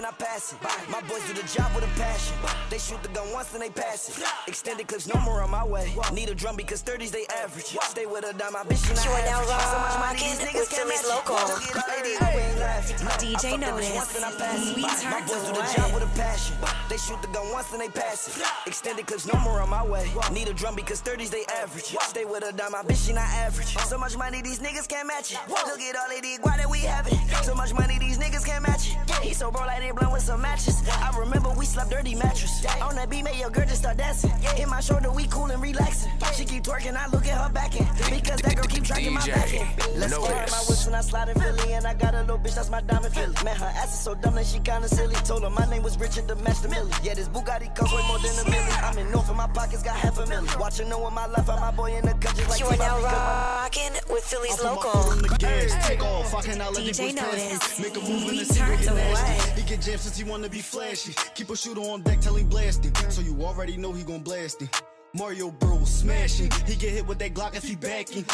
then 0.00 0.08
I 0.08 0.14
pass 0.16 0.52
it. 0.52 0.58
My 0.90 1.00
boys 1.02 1.20
do 1.26 1.34
the 1.34 1.46
job 1.46 1.74
with 1.74 1.84
a 1.84 1.92
passion. 2.00 2.34
They 2.70 2.78
shoot 2.78 3.02
the 3.02 3.08
gun 3.10 3.30
once 3.32 3.52
and 3.52 3.62
they 3.62 3.68
pass 3.68 4.08
it. 4.08 4.24
Extended 4.48 4.88
clips, 4.88 5.06
no 5.06 5.20
more 5.20 5.42
on 5.42 5.50
my 5.50 5.64
way. 5.64 5.92
Need 6.14 6.30
a 6.30 6.34
drum 6.34 6.56
because 6.56 6.82
30s 6.82 7.10
they 7.10 7.26
average. 7.42 7.76
Stay 7.92 8.06
with 8.06 8.24
a 8.24 8.32
dime, 8.32 8.54
my 8.54 8.62
bitch, 8.64 8.80
not 8.88 9.04
You 9.04 9.10
are 9.10 9.24
now. 9.28 9.42
So 9.44 9.78
much 9.78 9.98
money, 10.00 10.18
these 10.20 10.40
niggas 10.40 10.60
with 10.60 10.70
can't 10.70 10.88
Philly's 10.88 11.04
local. 11.06 11.34
Look 11.36 11.76
at 11.76 11.84
all 11.84 11.96
ladies, 11.96 12.20
we 12.20 12.40
ain't 12.40 12.58
laughing. 12.58 12.96
I 13.06 13.10
DJ 13.20 13.34
fuck 13.34 13.60
the 13.60 13.66
bitch 13.66 13.92
Notice. 13.92 14.16
and. 14.16 14.76
We 14.76 14.82
My 14.82 14.90
turned 14.96 15.26
boys 15.28 15.44
do 15.44 15.52
the 15.52 15.66
job 15.76 15.94
with 15.94 16.02
a 16.02 16.12
passion. 16.16 16.56
They 16.88 16.96
shoot 16.96 17.20
the 17.20 17.28
gun 17.28 17.52
once 17.52 17.72
and 17.72 17.80
they 17.80 17.88
pass 17.88 18.28
it. 18.28 18.44
Extended 18.66 19.06
clips, 19.06 19.26
no 19.26 19.38
more 19.40 19.60
on 19.60 19.68
my 19.68 19.84
way. 19.84 20.08
Need 20.32 20.48
a 20.48 20.54
drum 20.54 20.76
because 20.76 21.02
30s 21.02 21.28
they 21.28 21.44
average. 21.60 21.92
Stay 22.08 22.24
with 22.24 22.44
a 22.44 22.52
dime, 22.52 22.72
my 22.72 22.82
bitch, 22.82 23.06
she 23.06 23.12
not 23.12 23.28
average. 23.44 23.76
So 23.76 23.98
much 23.98 24.16
money, 24.16 24.40
these 24.40 24.60
niggas 24.60 24.88
can't 24.88 25.06
match 25.06 25.32
it. 25.32 25.38
Look 25.48 25.80
at 25.80 25.96
all 25.96 26.08
they 26.08 26.22
did, 26.22 26.40
why 26.42 26.56
that 26.56 26.70
we 26.70 26.78
have 26.88 27.06
it? 27.06 27.18
So 27.44 27.54
much 27.54 27.74
money, 27.74 27.98
these 27.98 28.16
niggas 28.16 28.46
can't 28.46 28.62
match 28.66 28.92
it. 28.92 28.96
He 29.20 29.34
so 29.34 29.50
broke 29.50 29.66
like 29.66 29.80
they 29.80 29.89
blunt 29.94 30.12
with 30.12 30.22
some 30.22 30.40
matches. 30.42 30.82
I 30.88 31.16
remember 31.18 31.50
we 31.50 31.64
slept 31.66 31.90
dirty 31.90 32.14
mattress. 32.14 32.64
On 32.82 32.94
that 32.96 33.08
beat, 33.10 33.24
made 33.24 33.36
your 33.36 33.50
girl 33.50 33.66
just 33.66 33.78
start 33.82 33.96
dancing. 33.96 34.30
Hit 34.56 34.68
my 34.68 34.80
shoulder, 34.80 35.10
we 35.10 35.26
cool 35.28 35.50
and 35.50 35.62
relaxing. 35.62 36.10
She 36.34 36.44
keep 36.44 36.64
twerking, 36.64 36.96
I 36.96 37.06
look 37.08 37.26
at 37.26 37.36
her 37.40 37.52
back 37.52 37.78
end. 37.80 37.88
Because 38.10 38.40
that 38.42 38.56
girl 38.56 38.64
keep 38.66 38.84
tracking 38.84 39.12
my 39.14 39.20
DJ 39.20 39.34
back 39.34 39.54
end. 39.54 39.98
Let's 39.98 40.12
go 40.16 40.24
Notice. 40.24 40.50
my 40.52 40.58
whips 40.68 40.86
when 40.86 40.94
I 40.94 41.00
slide 41.00 41.28
in 41.28 41.40
Philly. 41.40 41.72
And 41.74 41.86
I 41.86 41.94
got 41.94 42.14
a 42.14 42.20
little 42.20 42.38
bitch, 42.38 42.54
that's 42.54 42.70
my 42.70 42.80
diamond 42.82 43.14
Philly. 43.14 43.34
Man, 43.44 43.56
her 43.56 43.66
ass 43.76 43.92
is 43.94 44.00
so 44.00 44.14
dumb 44.14 44.34
that 44.36 44.46
she 44.46 44.58
kinda 44.60 44.88
silly. 44.88 45.14
Told 45.24 45.42
her 45.42 45.50
my 45.50 45.66
name 45.66 45.82
was 45.82 45.98
Richard 45.98 46.28
to 46.28 46.34
match 46.36 46.60
the 46.62 46.68
milli. 46.68 46.92
Yeah, 47.04 47.14
this 47.14 47.28
Bugatti 47.28 47.74
costs 47.74 47.94
way 47.94 48.02
more 48.08 48.18
than 48.18 48.38
a 48.46 48.50
million. 48.50 48.84
I'm 48.84 48.98
in 48.98 49.10
North 49.10 49.28
and 49.28 49.36
my 49.36 49.46
pockets 49.48 49.82
got 49.82 49.96
half 49.96 50.18
a 50.18 50.26
million. 50.26 50.48
Watching 50.58 50.88
know 50.88 50.98
what 50.98 51.12
my 51.12 51.26
life, 51.26 51.48
I'm 51.48 51.60
my 51.60 51.70
boy 51.70 51.94
in 51.96 52.04
the 52.04 52.14
country 52.14 52.44
like 52.46 52.60
You 52.60 52.66
are 52.66 52.72
T-Bobby, 52.72 53.02
now 53.02 53.08
'cause 53.08 53.12
my- 53.12 53.60
rocking 53.62 53.92
with 54.10 54.24
Philly's 54.24 54.52
I 54.52 54.56
put 54.56 54.64
local. 54.64 54.90
foot 55.02 55.44
on 55.44 55.82
take 55.82 56.02
off. 56.02 56.34
I 56.34 56.42
cannot 56.42 56.74
let 56.74 56.84
DJ 56.84 56.86
these 56.86 56.98
boys 56.98 57.14
pass 57.14 57.32
me. 57.36 57.52
Notice. 57.52 57.78
Make 57.80 57.96
a 57.96 58.00
move 58.00 58.30
We 58.30 58.38
and 58.40 58.46
see 58.48 58.60
where 58.60 58.76
turned 58.78 58.88
away. 58.90 59.38
Jammed 59.80 60.00
since 60.00 60.16
he 60.16 60.24
wanna 60.24 60.48
be 60.48 60.60
flashy. 60.60 61.14
Keep 61.34 61.50
a 61.50 61.56
shooter 61.56 61.80
on 61.80 62.02
deck 62.02 62.20
till 62.20 62.34
he 62.34 62.44
blasting. 62.44 62.94
So 63.08 63.20
you 63.22 63.40
already 63.42 63.76
know 63.76 63.92
he 63.92 64.02
gon' 64.02 64.22
blast 64.22 64.62
it. 64.62 64.82
Mario 65.14 65.50
bro 65.50 65.82
smashing. 65.84 66.50
He 66.66 66.76
get 66.76 66.90
hit 66.92 67.06
with 67.06 67.18
that 67.18 67.34
Glock 67.34 67.56
if 67.56 67.64
he 67.64 67.74
backing. 67.74 68.24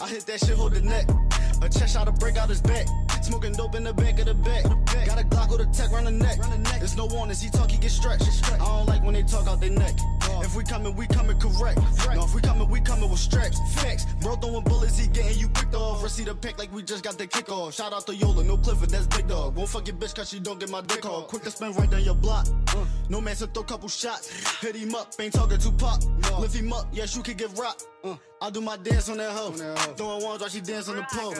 I 0.00 0.08
hit 0.08 0.26
that 0.26 0.40
shit, 0.40 0.56
hold 0.56 0.74
the 0.74 0.80
neck. 0.80 1.06
A 1.62 1.68
chest 1.68 1.94
shot 1.94 2.06
to 2.06 2.12
break 2.12 2.36
out 2.36 2.48
his 2.48 2.60
back. 2.60 2.86
Smoking 3.22 3.52
dope 3.52 3.74
in 3.74 3.84
the 3.84 3.92
back 3.92 4.18
of 4.18 4.26
the 4.26 4.34
back. 4.34 4.64
Got 5.06 5.20
a 5.20 5.24
Glock 5.24 5.50
with 5.50 5.60
a 5.60 5.66
tech 5.72 5.92
round 5.92 6.06
the 6.06 6.10
neck. 6.10 6.38
There's 6.78 6.96
no 6.96 7.06
warnings, 7.06 7.40
he 7.40 7.50
talk, 7.50 7.70
he 7.70 7.78
get 7.78 7.90
stretched. 7.90 8.26
I 8.52 8.58
don't 8.58 8.86
like 8.86 9.02
when 9.04 9.14
they 9.14 9.22
talk 9.22 9.46
out 9.46 9.60
their 9.60 9.70
neck. 9.70 9.94
If 10.44 10.54
we 10.54 10.62
coming, 10.62 10.94
we 10.94 11.06
coming 11.06 11.38
correct. 11.38 11.80
No, 12.14 12.24
if 12.24 12.34
we 12.34 12.42
coming, 12.42 12.68
we 12.68 12.80
coming 12.80 13.08
with 13.08 13.18
straps. 13.18 13.58
Facts. 13.80 14.04
Bro 14.20 14.36
throwing 14.36 14.62
bullets, 14.64 14.98
he 14.98 15.08
getting 15.08 15.38
you 15.38 15.48
picked 15.48 15.74
off. 15.74 16.02
Receipt 16.02 16.26
the 16.26 16.34
pack 16.34 16.58
like 16.58 16.72
we 16.72 16.82
just 16.82 17.02
got 17.02 17.16
the 17.16 17.26
kickoff. 17.26 17.72
Shout 17.72 17.94
out 17.94 18.06
to 18.06 18.14
Yola, 18.14 18.44
no 18.44 18.58
Clifford, 18.58 18.90
that's 18.90 19.06
big 19.06 19.26
dog. 19.26 19.56
Won't 19.56 19.70
fuck 19.70 19.86
your 19.86 19.96
bitch 19.96 20.14
cause 20.14 20.28
she 20.28 20.40
don't 20.40 20.60
get 20.60 20.70
my 20.70 20.82
dick 20.82 21.06
off. 21.06 21.28
Quick 21.28 21.44
to 21.44 21.50
spin 21.50 21.72
right 21.72 21.90
down 21.90 22.04
your 22.04 22.14
block. 22.14 22.46
No 23.08 23.22
man 23.22 23.34
to 23.36 23.46
throw 23.46 23.62
a 23.62 23.66
couple 23.66 23.88
shots. 23.88 24.60
Hit 24.60 24.76
him 24.76 24.94
up, 24.94 25.14
ain't 25.18 25.32
talking 25.32 25.58
to 25.58 25.72
pop. 25.72 26.02
Lift 26.38 26.54
him 26.54 26.72
up, 26.74 26.88
yes, 26.92 27.16
you 27.16 27.22
can 27.22 27.36
get 27.36 27.56
rocked. 27.56 27.86
I 28.44 28.50
do 28.50 28.60
my 28.60 28.76
dance 28.76 29.08
on 29.08 29.16
that 29.16 29.30
hoe. 29.32 29.52
Throwing 29.96 30.22
ones 30.22 30.40
while 30.42 30.50
she 30.50 30.60
dance 30.60 30.86
on 30.90 30.96
the 30.96 31.06
pole. 31.10 31.32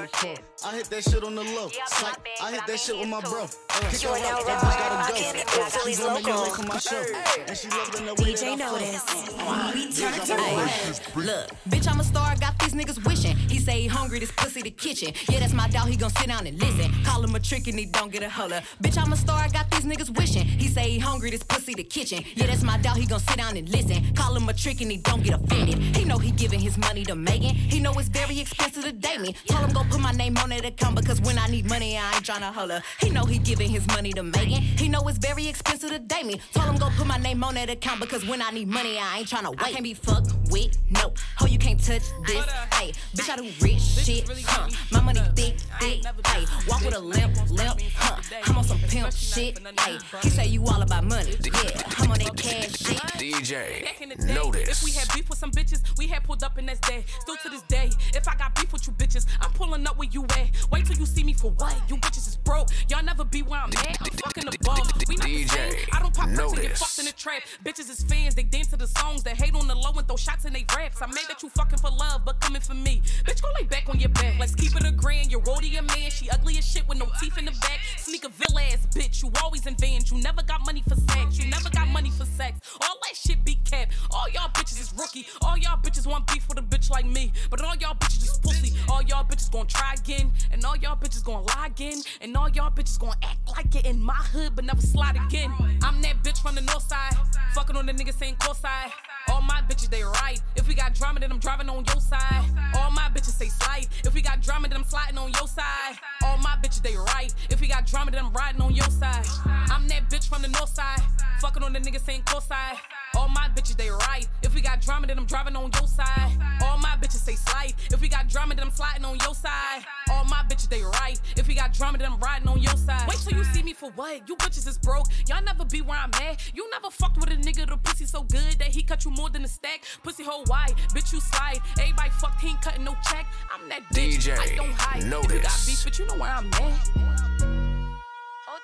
I 0.64 0.74
hit 0.76 0.84
that 0.86 1.04
shit 1.04 1.22
on 1.22 1.34
the 1.34 1.42
low. 1.42 1.68
Psych, 1.86 2.16
I 2.42 2.52
hit 2.52 2.66
that 2.66 2.80
shit 2.80 2.98
with 2.98 3.10
my 3.10 3.20
bro. 3.20 3.46
Kick 3.90 4.02
You 4.02 4.08
are 4.08 4.16
her 4.16 4.22
now 4.22 4.38
out, 4.38 4.46
that 4.46 4.58
bitch 4.62 4.78
gotta 4.78 5.12
rocking 5.12 5.32
go. 5.34 5.64
with 5.64 5.74
Philly's 5.74 5.98
She 5.98 6.04
want 6.06 6.24
me 6.24 6.32
local. 6.32 6.54
for 6.54 6.62
my 6.62 6.78
show. 6.78 7.04
And 7.46 7.58
she 7.58 7.68
loving 7.68 8.06
the 8.06 8.14
way 8.22 8.32
DJ 8.32 8.56
that 8.56 8.62
I 8.62 8.68
flow. 8.70 8.78
Notice. 8.80 10.00
We 10.00 10.16
turned 10.16 10.40
Ay, 10.40 10.52
away. 10.54 11.26
Look, 11.26 11.50
bitch, 11.68 11.92
I'm 11.92 12.00
a 12.00 12.04
star, 12.04 12.36
got 12.36 12.58
these 12.58 12.72
niggas 12.72 13.04
wishing. 13.06 13.36
He 13.36 13.58
say 13.58 13.82
he 13.82 13.86
hungry, 13.86 14.20
this 14.20 14.32
pussy 14.32 14.62
the 14.62 14.70
kitchen. 14.70 15.12
Yeah, 15.28 15.40
that's 15.40 15.52
my 15.52 15.68
dog, 15.68 15.88
he 15.88 15.96
gon' 15.96 16.08
sit 16.10 16.28
down 16.28 16.46
and 16.46 16.58
listen. 16.58 16.90
Call 17.04 17.22
him 17.22 17.34
a 17.34 17.40
trick 17.40 17.66
and 17.66 17.78
he 17.78 17.84
don't 17.84 18.10
get 18.10 18.22
a 18.22 18.30
holler. 18.30 18.62
Bitch, 18.82 18.96
I'm 18.96 19.12
a 19.12 19.16
star, 19.16 19.40
I 19.42 19.48
got 19.48 19.70
these 19.70 19.84
niggas 19.84 20.16
wishing. 20.16 20.46
He 20.46 20.68
say 20.68 20.88
he 20.88 20.98
hungry, 20.98 21.28
this 21.30 21.42
pussy 21.42 21.74
the 21.74 21.84
kitchen. 21.84 22.24
Yeah, 22.34 22.46
that's 22.46 22.62
my 22.62 22.78
dog, 22.78 22.96
he 22.96 23.04
gon' 23.04 23.20
sit 23.20 23.36
down 23.36 23.58
and 23.58 23.68
listen. 23.68 24.14
Call 24.14 24.34
him 24.34 24.48
a 24.48 24.54
trick 24.54 24.80
and 24.80 24.90
he 24.90 24.96
don't 24.96 25.22
get 25.22 25.34
offended. 25.34 25.78
He 25.96 26.04
know 26.06 26.16
he 26.16 26.30
giving 26.30 26.60
his 26.60 26.78
money 26.78 26.93
to 27.02 27.16
Megan. 27.16 27.54
He 27.54 27.80
know 27.80 27.92
it's 27.94 28.08
very 28.08 28.38
expensive 28.38 28.84
to 28.84 28.92
date 28.92 29.20
me. 29.20 29.34
Told 29.48 29.64
him 29.64 29.72
go 29.72 29.82
put 29.90 30.00
my 30.00 30.12
name 30.12 30.36
on 30.38 30.50
that 30.50 30.64
account 30.64 30.94
because 30.94 31.20
when 31.22 31.38
I 31.38 31.48
need 31.48 31.68
money, 31.68 31.98
I 31.98 32.14
ain't 32.14 32.24
tryna 32.24 32.52
holler. 32.52 32.82
He 33.00 33.10
know 33.10 33.24
he 33.24 33.38
giving 33.38 33.68
his 33.70 33.86
money 33.88 34.12
to 34.12 34.22
Megan. 34.22 34.62
He 34.62 34.88
know 34.88 35.00
it's 35.08 35.18
very 35.18 35.48
expensive 35.48 35.90
to 35.90 35.98
date 35.98 36.26
me. 36.26 36.40
Told 36.52 36.66
him 36.66 36.76
go 36.76 36.88
put 36.96 37.06
my 37.06 37.16
name 37.16 37.42
on 37.42 37.54
that 37.54 37.70
account 37.70 38.00
because 38.00 38.24
when 38.28 38.40
I 38.40 38.50
need 38.50 38.68
money, 38.68 38.98
I 38.98 39.18
ain't 39.18 39.28
tryna 39.28 39.50
wait. 39.50 39.62
I 39.62 39.72
can't 39.72 39.82
be 39.82 39.94
fucked 39.94 40.43
with, 40.50 40.76
no. 40.90 41.12
Ho, 41.38 41.46
you 41.46 41.58
can't 41.58 41.78
touch 41.78 42.02
this. 42.26 42.44
Hey, 42.74 42.92
bitch, 43.14 43.30
I 43.30 43.36
do 43.36 43.50
rich 43.60 43.80
shit, 43.80 44.28
huh? 44.46 44.68
My 44.92 45.00
money 45.00 45.20
thick, 45.34 45.58
thick, 45.80 46.04
hey. 46.26 46.44
Walk 46.68 46.82
with 46.84 46.94
a 46.94 46.98
limp, 47.00 47.34
limp, 47.50 47.80
huh? 47.94 48.20
I'm 48.46 48.58
on 48.58 48.64
some 48.64 48.78
pimp 48.78 49.12
shit, 49.12 49.58
hey. 49.80 49.98
He 50.22 50.30
say 50.30 50.46
you 50.46 50.64
all 50.66 50.82
about 50.82 51.04
money, 51.04 51.34
yeah. 51.44 51.82
I'm 51.98 52.10
on 52.10 52.18
that 52.18 52.36
cash 52.36 52.76
shit. 52.78 52.98
DJ 53.14 53.84
Back 53.84 54.00
in 54.02 54.08
the 54.10 54.16
day, 54.16 54.34
Notice. 54.34 54.68
if 54.68 54.84
we 54.84 54.90
had 54.92 55.08
beef 55.14 55.28
with 55.28 55.38
some 55.38 55.50
bitches, 55.50 55.82
we 55.98 56.06
had 56.06 56.24
pulled 56.24 56.42
up 56.42 56.58
in 56.58 56.66
that's 56.66 56.80
day. 56.80 57.04
Still 57.20 57.36
to 57.42 57.48
this 57.48 57.62
day, 57.62 57.90
if 58.14 58.26
I 58.28 58.34
got 58.34 58.54
beef 58.54 58.72
with 58.72 58.86
you 58.86 58.92
bitches, 58.94 59.26
I'm 59.40 59.50
pulling 59.52 59.86
up 59.86 59.96
where 59.98 60.08
you 60.10 60.24
at. 60.24 60.50
Wait 60.70 60.86
till 60.86 60.96
you 60.96 61.06
see 61.06 61.22
me 61.24 61.32
for 61.32 61.50
what? 61.52 61.74
You 61.88 61.96
bitches 61.96 62.28
is 62.28 62.36
broke. 62.36 62.68
Y'all 62.88 63.02
never 63.04 63.24
be 63.24 63.42
where 63.42 63.60
I'm 63.60 63.70
at. 63.70 63.98
I'm 64.00 64.10
fucking 64.10 64.44
the 64.50 64.58
ball. 64.62 64.76
We 65.08 65.16
not 65.16 65.26
the 65.26 65.44
DJ 65.44 65.48
same. 65.48 65.88
I 65.92 66.00
don't 66.00 66.14
pop 66.14 66.28
perks 66.28 66.40
and 66.40 66.52
get 66.54 66.62
Notice. 66.62 66.78
fucked 66.78 66.98
in 66.98 67.04
the 67.06 67.12
trap. 67.12 67.42
Bitches 67.64 67.90
is 67.90 68.02
fans, 68.04 68.34
they 68.34 68.42
dance 68.42 68.68
to 68.68 68.76
the 68.76 68.88
songs. 68.88 69.22
They 69.22 69.34
hate 69.34 69.54
on 69.54 69.68
the 69.68 69.74
low 69.74 69.92
and 69.96 70.06
throw 70.06 70.16
shots 70.16 70.33
in 70.44 70.52
they 70.52 70.64
raps. 70.74 71.00
I 71.00 71.06
made 71.06 71.26
that 71.28 71.42
you 71.42 71.48
fucking 71.50 71.78
for 71.78 71.90
love, 71.90 72.22
but 72.24 72.40
coming 72.40 72.60
for 72.60 72.74
me. 72.74 73.02
Bitch, 73.24 73.40
go 73.40 73.48
lay 73.60 73.66
back 73.66 73.88
on 73.88 74.00
your 74.00 74.08
back. 74.08 74.34
Let's 74.40 74.54
keep 74.54 74.74
it 74.74 74.84
a 74.84 74.90
grand. 74.90 75.30
Your 75.30 75.40
roadie 75.42 75.78
a 75.78 75.82
man. 75.82 76.10
She 76.10 76.28
ugly 76.30 76.58
as 76.58 76.66
shit 76.66 76.88
with 76.88 76.98
no 76.98 77.06
teeth 77.20 77.38
in 77.38 77.44
the 77.44 77.52
back. 77.62 77.78
Ass 78.22 78.86
bitch. 78.94 79.22
You 79.22 79.30
always 79.42 79.66
in 79.66 79.74
vans. 79.76 80.10
You 80.10 80.18
never 80.18 80.42
got 80.42 80.64
money 80.64 80.82
for 80.88 80.94
sex. 80.94 81.38
You 81.38 81.50
never 81.50 81.68
got 81.70 81.88
money 81.88 82.10
for 82.10 82.24
sex. 82.24 82.60
All 82.80 82.96
that 83.02 83.16
shit 83.16 83.44
be 83.44 83.58
capped. 83.64 83.92
All 84.10 84.28
y'all 84.28 84.48
bitches 84.50 84.80
is 84.80 84.92
rookie. 84.96 85.26
All 85.42 85.58
y'all 85.58 85.78
bitches 85.78 86.06
want 86.06 86.26
beef 86.28 86.48
with 86.48 86.58
a 86.58 86.62
bitch 86.62 86.90
like 86.90 87.06
me. 87.06 87.32
But 87.50 87.62
all 87.62 87.74
y'all 87.76 87.94
bitches 87.94 88.20
just 88.20 88.42
pussy. 88.42 88.72
All 88.88 89.02
y'all 89.02 89.24
bitches 89.24 89.50
gonna 89.50 89.66
try 89.66 89.94
again. 89.94 90.30
And 90.52 90.64
all 90.64 90.76
y'all 90.76 90.96
bitches 90.96 91.24
gonna 91.24 91.42
lie 91.42 91.66
again. 91.66 91.98
And 92.20 92.36
all 92.36 92.48
y'all 92.48 92.70
bitches 92.70 92.98
gonna 92.98 93.16
act 93.22 93.38
like 93.56 93.74
it 93.74 93.86
in 93.86 94.00
my 94.00 94.14
hood, 94.14 94.54
but 94.54 94.64
never 94.64 94.80
slide 94.80 95.16
again. 95.16 95.52
I'm 95.82 96.00
that 96.02 96.22
bitch 96.22 96.40
from 96.40 96.54
the 96.54 96.62
north 96.62 96.82
side. 96.82 97.14
Fucking 97.54 97.76
on 97.76 97.86
the 97.86 97.92
niggas 97.92 98.14
saying 98.14 98.36
course 98.36 98.58
side. 98.58 98.90
All 99.28 99.40
my 99.40 99.62
bitches, 99.68 99.88
they 99.88 100.02
right. 100.02 100.40
If 100.56 100.68
we 100.68 100.74
got 100.74 100.94
drama, 100.94 101.20
then 101.20 101.32
I'm 101.32 101.38
driving 101.38 101.68
on 101.68 101.84
your 101.86 102.00
side. 102.00 102.44
All 102.76 102.90
my 102.90 103.08
bitches 103.14 103.36
say 103.38 103.48
slide. 103.48 103.86
If 104.04 104.14
we 104.14 104.20
got 104.20 104.40
drama, 104.42 104.68
then 104.68 104.78
I'm 104.78 104.84
sliding 104.84 105.18
on 105.18 105.32
your 105.32 105.48
side. 105.48 105.96
All 106.22 106.36
my 106.38 106.56
bitches, 106.62 106.82
they 106.82 106.96
right. 106.96 107.32
If 107.50 107.60
we 107.60 107.68
got 107.68 107.86
drama, 107.86 108.03
then 108.12 108.24
I'm 108.24 108.32
riding 108.32 108.60
on 108.60 108.74
your 108.74 108.88
side. 108.90 109.26
I'm 109.70 109.88
that 109.88 110.08
bitch 110.10 110.28
from 110.28 110.42
the 110.42 110.48
north 110.48 110.70
side. 110.70 111.00
Fucking 111.40 111.62
on 111.62 111.72
the 111.72 111.80
niggas 111.80 112.04
saying 112.04 112.22
course 112.24 112.46
side. 112.46 112.76
All 113.16 113.28
my 113.28 113.48
bitches, 113.54 113.76
they 113.76 113.90
right. 113.90 114.26
If 114.42 114.54
we 114.54 114.60
got 114.60 114.80
drama, 114.80 115.06
then 115.06 115.18
I'm 115.18 115.26
driving 115.26 115.54
on 115.56 115.70
your 115.78 115.86
side. 115.86 116.32
All 116.62 116.78
my 116.78 116.96
bitches 117.00 117.22
say 117.24 117.34
slide. 117.34 117.74
If 117.92 118.00
we 118.00 118.08
got 118.08 118.28
drama, 118.28 118.54
then 118.54 118.66
I'm 118.66 118.72
sliding 118.72 119.04
on 119.04 119.18
your 119.18 119.34
side. 119.34 119.84
All 120.10 120.24
my 120.24 120.42
bitches, 120.48 120.68
they 120.68 120.82
right. 120.82 121.20
If 121.36 121.46
we 121.46 121.54
got 121.54 121.72
drama, 121.72 121.98
then 121.98 122.12
I'm 122.12 122.18
riding 122.18 122.48
on 122.48 122.60
your 122.60 122.76
side. 122.76 123.06
Wait 123.08 123.18
till 123.18 123.36
you 123.36 123.44
see 123.44 123.62
me 123.62 123.72
for 123.72 123.90
what? 123.92 124.28
You 124.28 124.36
bitches 124.36 124.66
is 124.66 124.78
broke. 124.78 125.06
Y'all 125.28 125.42
never 125.42 125.64
be 125.64 125.80
where 125.80 125.98
I'm 125.98 126.10
at. 126.14 126.50
You 126.54 126.68
never 126.70 126.90
fucked 126.90 127.18
with 127.18 127.30
a 127.30 127.36
nigga. 127.36 127.68
The 127.68 127.76
pussy 127.76 128.06
so 128.06 128.22
good 128.22 128.58
that 128.58 128.68
he 128.68 128.82
cut 128.82 129.04
you 129.04 129.10
more 129.10 129.30
than 129.30 129.44
a 129.44 129.48
stack. 129.48 129.82
Pussy 130.02 130.24
hole 130.24 130.44
wide, 130.48 130.74
bitch 130.94 131.12
you 131.12 131.20
slide. 131.20 131.58
Everybody 131.78 132.10
fucked, 132.10 132.40
he 132.40 132.48
ain't 132.48 132.62
cutting 132.62 132.84
no 132.84 132.96
check. 133.10 133.26
I'm 133.52 133.68
that 133.68 133.82
bitch. 133.92 134.18
DJ 134.18 134.38
I 134.38 134.56
don't 134.56 134.72
hide. 134.72 134.98
If 134.98 135.04
you 135.04 135.10
got 135.10 135.30
Notice. 135.30 135.66
beef, 135.66 135.84
but 135.84 135.98
you 135.98 136.06
know 136.06 136.16
where 136.16 136.30
I'm 136.30 136.52
at. 136.54 137.23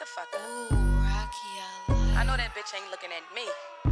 Hold 0.00 0.08
the 0.08 0.12
fuck 0.14 0.32
up. 0.34 0.40
I 2.16 2.24
know 2.24 2.34
that 2.34 2.54
bitch 2.54 2.74
ain't 2.74 2.90
looking 2.90 3.10
at 3.12 3.22
me. 3.34 3.42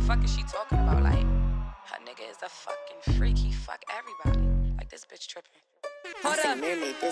Fuck 0.07 0.25
is 0.25 0.35
she 0.35 0.43
talking 0.43 0.79
about? 0.79 1.03
Like, 1.03 1.21
her 1.21 1.99
nigga 2.01 2.31
is 2.31 2.39
a 2.43 2.49
fucking 2.49 3.15
freak. 3.19 3.37
He 3.37 3.53
fuck 3.53 3.83
everybody. 3.91 4.49
Like, 4.79 4.89
this 4.89 5.05
bitch 5.05 5.27
tripping. 5.27 5.51
Hold 6.23 6.39
up. 6.47 6.59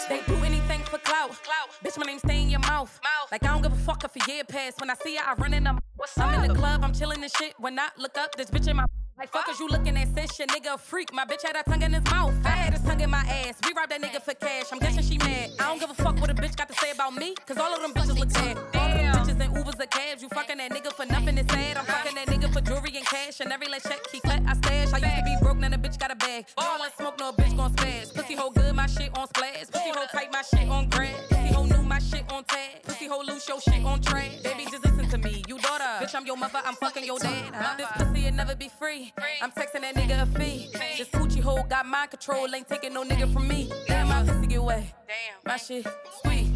They 0.08 0.22
do 0.26 0.36
anything 0.44 0.80
for 0.84 0.98
clout. 0.98 1.30
Clout. 1.42 1.68
Bitch, 1.84 1.98
my 1.98 2.06
name 2.06 2.18
stay 2.20 2.40
in 2.40 2.48
your 2.48 2.60
mouth. 2.60 2.98
Mouth. 3.02 3.30
Like 3.30 3.44
I 3.44 3.48
don't 3.48 3.62
give 3.62 3.72
a 3.72 3.76
fuck 3.76 4.02
if 4.04 4.16
a 4.16 4.32
year 4.32 4.44
pass. 4.44 4.72
When 4.78 4.88
I 4.88 4.94
see 4.94 5.16
her, 5.16 5.24
I 5.26 5.34
run 5.34 5.52
in 5.52 5.64
them. 5.64 5.78
What's 5.96 6.16
I'm 6.18 6.42
in 6.42 6.48
the 6.48 6.54
club, 6.54 6.82
I'm 6.82 6.94
chilling 6.94 7.22
and 7.22 7.32
shit. 7.32 7.54
When 7.58 7.78
I 7.78 7.88
look 7.98 8.16
up, 8.16 8.34
this 8.36 8.50
bitch 8.50 8.66
in 8.68 8.76
my 8.76 8.86
like 9.18 9.30
fuck 9.30 9.48
is 9.48 9.58
you 9.58 9.68
looking 9.68 9.96
at 9.96 10.08
sis? 10.14 10.38
Your 10.38 10.48
nigga 10.48 10.74
a 10.74 10.78
freak. 10.78 11.12
My 11.12 11.24
bitch 11.24 11.42
had 11.42 11.56
her 11.56 11.62
tongue 11.62 11.82
in 11.82 11.92
his 11.92 12.04
mouth. 12.10 12.34
I 12.44 12.50
had 12.50 12.72
his 12.74 12.82
tongue 12.82 13.00
in 13.00 13.10
my 13.10 13.24
ass. 13.26 13.54
We 13.64 13.72
robbed 13.72 13.90
that 13.90 14.02
nigga 14.02 14.20
for 14.20 14.34
cash. 14.34 14.66
I'm 14.72 14.78
guessing 14.78 15.02
she 15.02 15.18
mad. 15.18 15.50
I 15.58 15.68
don't 15.68 15.80
give 15.80 15.90
a 15.90 15.94
fuck 15.94 16.20
what 16.20 16.30
a 16.30 16.34
bitch 16.34 16.56
got 16.56 16.68
to 16.68 16.74
say 16.74 16.90
about 16.90 17.14
me. 17.14 17.34
Cause 17.46 17.56
all 17.56 17.72
of 17.74 17.80
them 17.80 17.92
bitches 17.94 18.18
look 18.18 18.32
bad. 18.32 18.58
All 18.74 18.90
of 18.90 18.98
them 18.98 19.14
bitches 19.14 19.40
in 19.40 19.52
Ubers 19.54 19.80
or 19.80 19.86
cabs. 19.86 20.22
You 20.22 20.28
fucking 20.28 20.58
that 20.58 20.70
nigga 20.70 20.92
for 20.92 21.06
nothing, 21.06 21.38
it's 21.38 21.52
sad. 21.52 21.76
I'm 21.76 21.86
fucking 21.86 22.14
that 22.14 22.26
nigga 22.26 22.52
for 22.52 22.60
jewelry 22.60 22.92
and 22.96 23.06
cash. 23.06 23.40
And 23.40 23.50
every 23.52 23.68
last 23.68 23.86
check 23.88 24.00
he 24.12 24.20
cut, 24.20 24.42
I 24.46 24.54
stash. 24.54 24.92
I 24.92 24.98
used 24.98 25.16
to 25.16 25.24
be 25.24 25.36
broke, 25.40 25.58
now 25.58 25.70
the 25.70 25.76
bitch 25.76 25.98
got 25.98 26.10
a 26.10 26.16
bag. 26.16 26.46
Don't 26.58 26.78
want 26.78 26.92
smoke, 26.96 27.18
no 27.18 27.32
bitch 27.32 27.56
gon' 27.56 27.74
spaz. 27.74 28.14
Pussy 28.14 28.34
hole 28.34 28.50
good, 28.50 28.74
my 28.74 28.86
shit 28.86 29.16
on 29.16 29.26
splash. 29.28 29.70
Pussy 29.72 29.90
hole 29.90 30.06
tight, 30.12 30.30
my 30.32 30.42
shit 30.42 30.68
on 30.68 30.88
grad. 30.90 31.35
Pussy 31.66 31.74
hole 31.74 31.82
new, 31.82 31.88
my 31.88 31.98
shit 31.98 32.32
on 32.32 32.44
tag. 32.44 32.82
Pussy 32.84 33.06
hole 33.06 33.24
loose, 33.24 33.48
your 33.48 33.60
shit 33.60 33.84
on 33.84 34.00
track. 34.00 34.30
Baby, 34.42 34.64
just 34.70 34.84
listen 34.84 35.08
to 35.08 35.18
me. 35.18 35.42
You 35.48 35.58
daughter. 35.58 35.84
Bitch, 36.00 36.14
I'm 36.14 36.26
your 36.26 36.36
mother, 36.36 36.60
I'm 36.64 36.74
fucking 36.74 37.04
your 37.04 37.18
dad. 37.18 37.78
This 37.78 37.88
pussy, 37.96 38.26
it 38.26 38.34
never 38.34 38.54
be 38.54 38.68
free. 38.68 39.12
I'm 39.42 39.50
texting 39.50 39.80
that 39.80 39.94
nigga 39.94 40.22
a 40.22 40.26
fee. 40.38 40.68
This 40.96 41.08
coochie 41.08 41.40
hole 41.40 41.64
got 41.68 41.86
mind 41.86 42.10
control, 42.10 42.54
ain't 42.54 42.68
taking 42.68 42.94
no 42.94 43.04
nigga 43.04 43.32
from 43.32 43.48
me. 43.48 43.70
Damn, 43.86 44.08
my 44.08 44.22
pussy 44.22 44.46
get 44.46 44.62
wet. 44.62 44.84
Damn. 45.06 45.16
My 45.44 45.56
shit 45.56 45.86
sweet. 46.22 46.46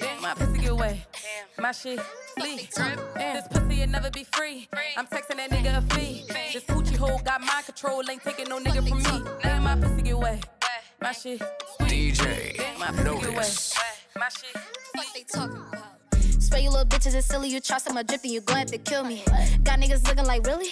Damn. 0.00 0.22
My 0.22 0.34
pussy 0.34 0.58
get 0.58 0.70
away. 0.70 1.04
Damn, 1.12 1.62
my 1.62 1.72
shit 1.72 2.00
flee. 2.38 2.56
This 2.56 3.48
pussy 3.50 3.80
will 3.80 3.86
never 3.88 4.10
be 4.10 4.24
free. 4.24 4.68
I'm 4.96 5.06
texting 5.06 5.36
that 5.36 5.50
nigga 5.50 5.78
a 5.78 5.94
fee. 5.94 6.24
This 6.52 6.64
Gucci 6.64 6.96
hole 6.96 7.20
got 7.24 7.40
mind 7.40 7.66
control, 7.66 8.02
ain't 8.10 8.22
taking 8.22 8.48
no 8.48 8.58
nigga 8.58 8.88
from 8.88 8.98
me. 9.02 9.30
Damn, 9.42 9.64
my 9.64 9.76
pussy 9.76 10.02
get 10.02 10.14
away. 10.14 10.40
My 11.00 11.12
shit. 11.12 11.40
DJ 11.80 12.58
My 12.78 12.86
pussy 12.86 13.04
get 13.04 13.34
away. 13.34 13.50
My 14.16 14.28
shit. 14.28 14.56
What 14.94 15.06
they 15.12 15.24
talking 15.24 15.56
about? 15.56 16.22
Spray 16.40 16.62
you 16.62 16.70
little 16.70 16.86
bitches, 16.86 17.16
it's 17.16 17.26
silly. 17.26 17.48
You 17.48 17.58
trust 17.58 17.92
my 17.92 18.04
drip, 18.04 18.22
then 18.22 18.30
you 18.30 18.40
gon' 18.42 18.58
have 18.58 18.70
to 18.70 18.78
kill 18.78 19.02
me. 19.02 19.24
Got 19.64 19.80
niggas 19.80 20.06
looking 20.06 20.24
like, 20.24 20.46
really? 20.46 20.68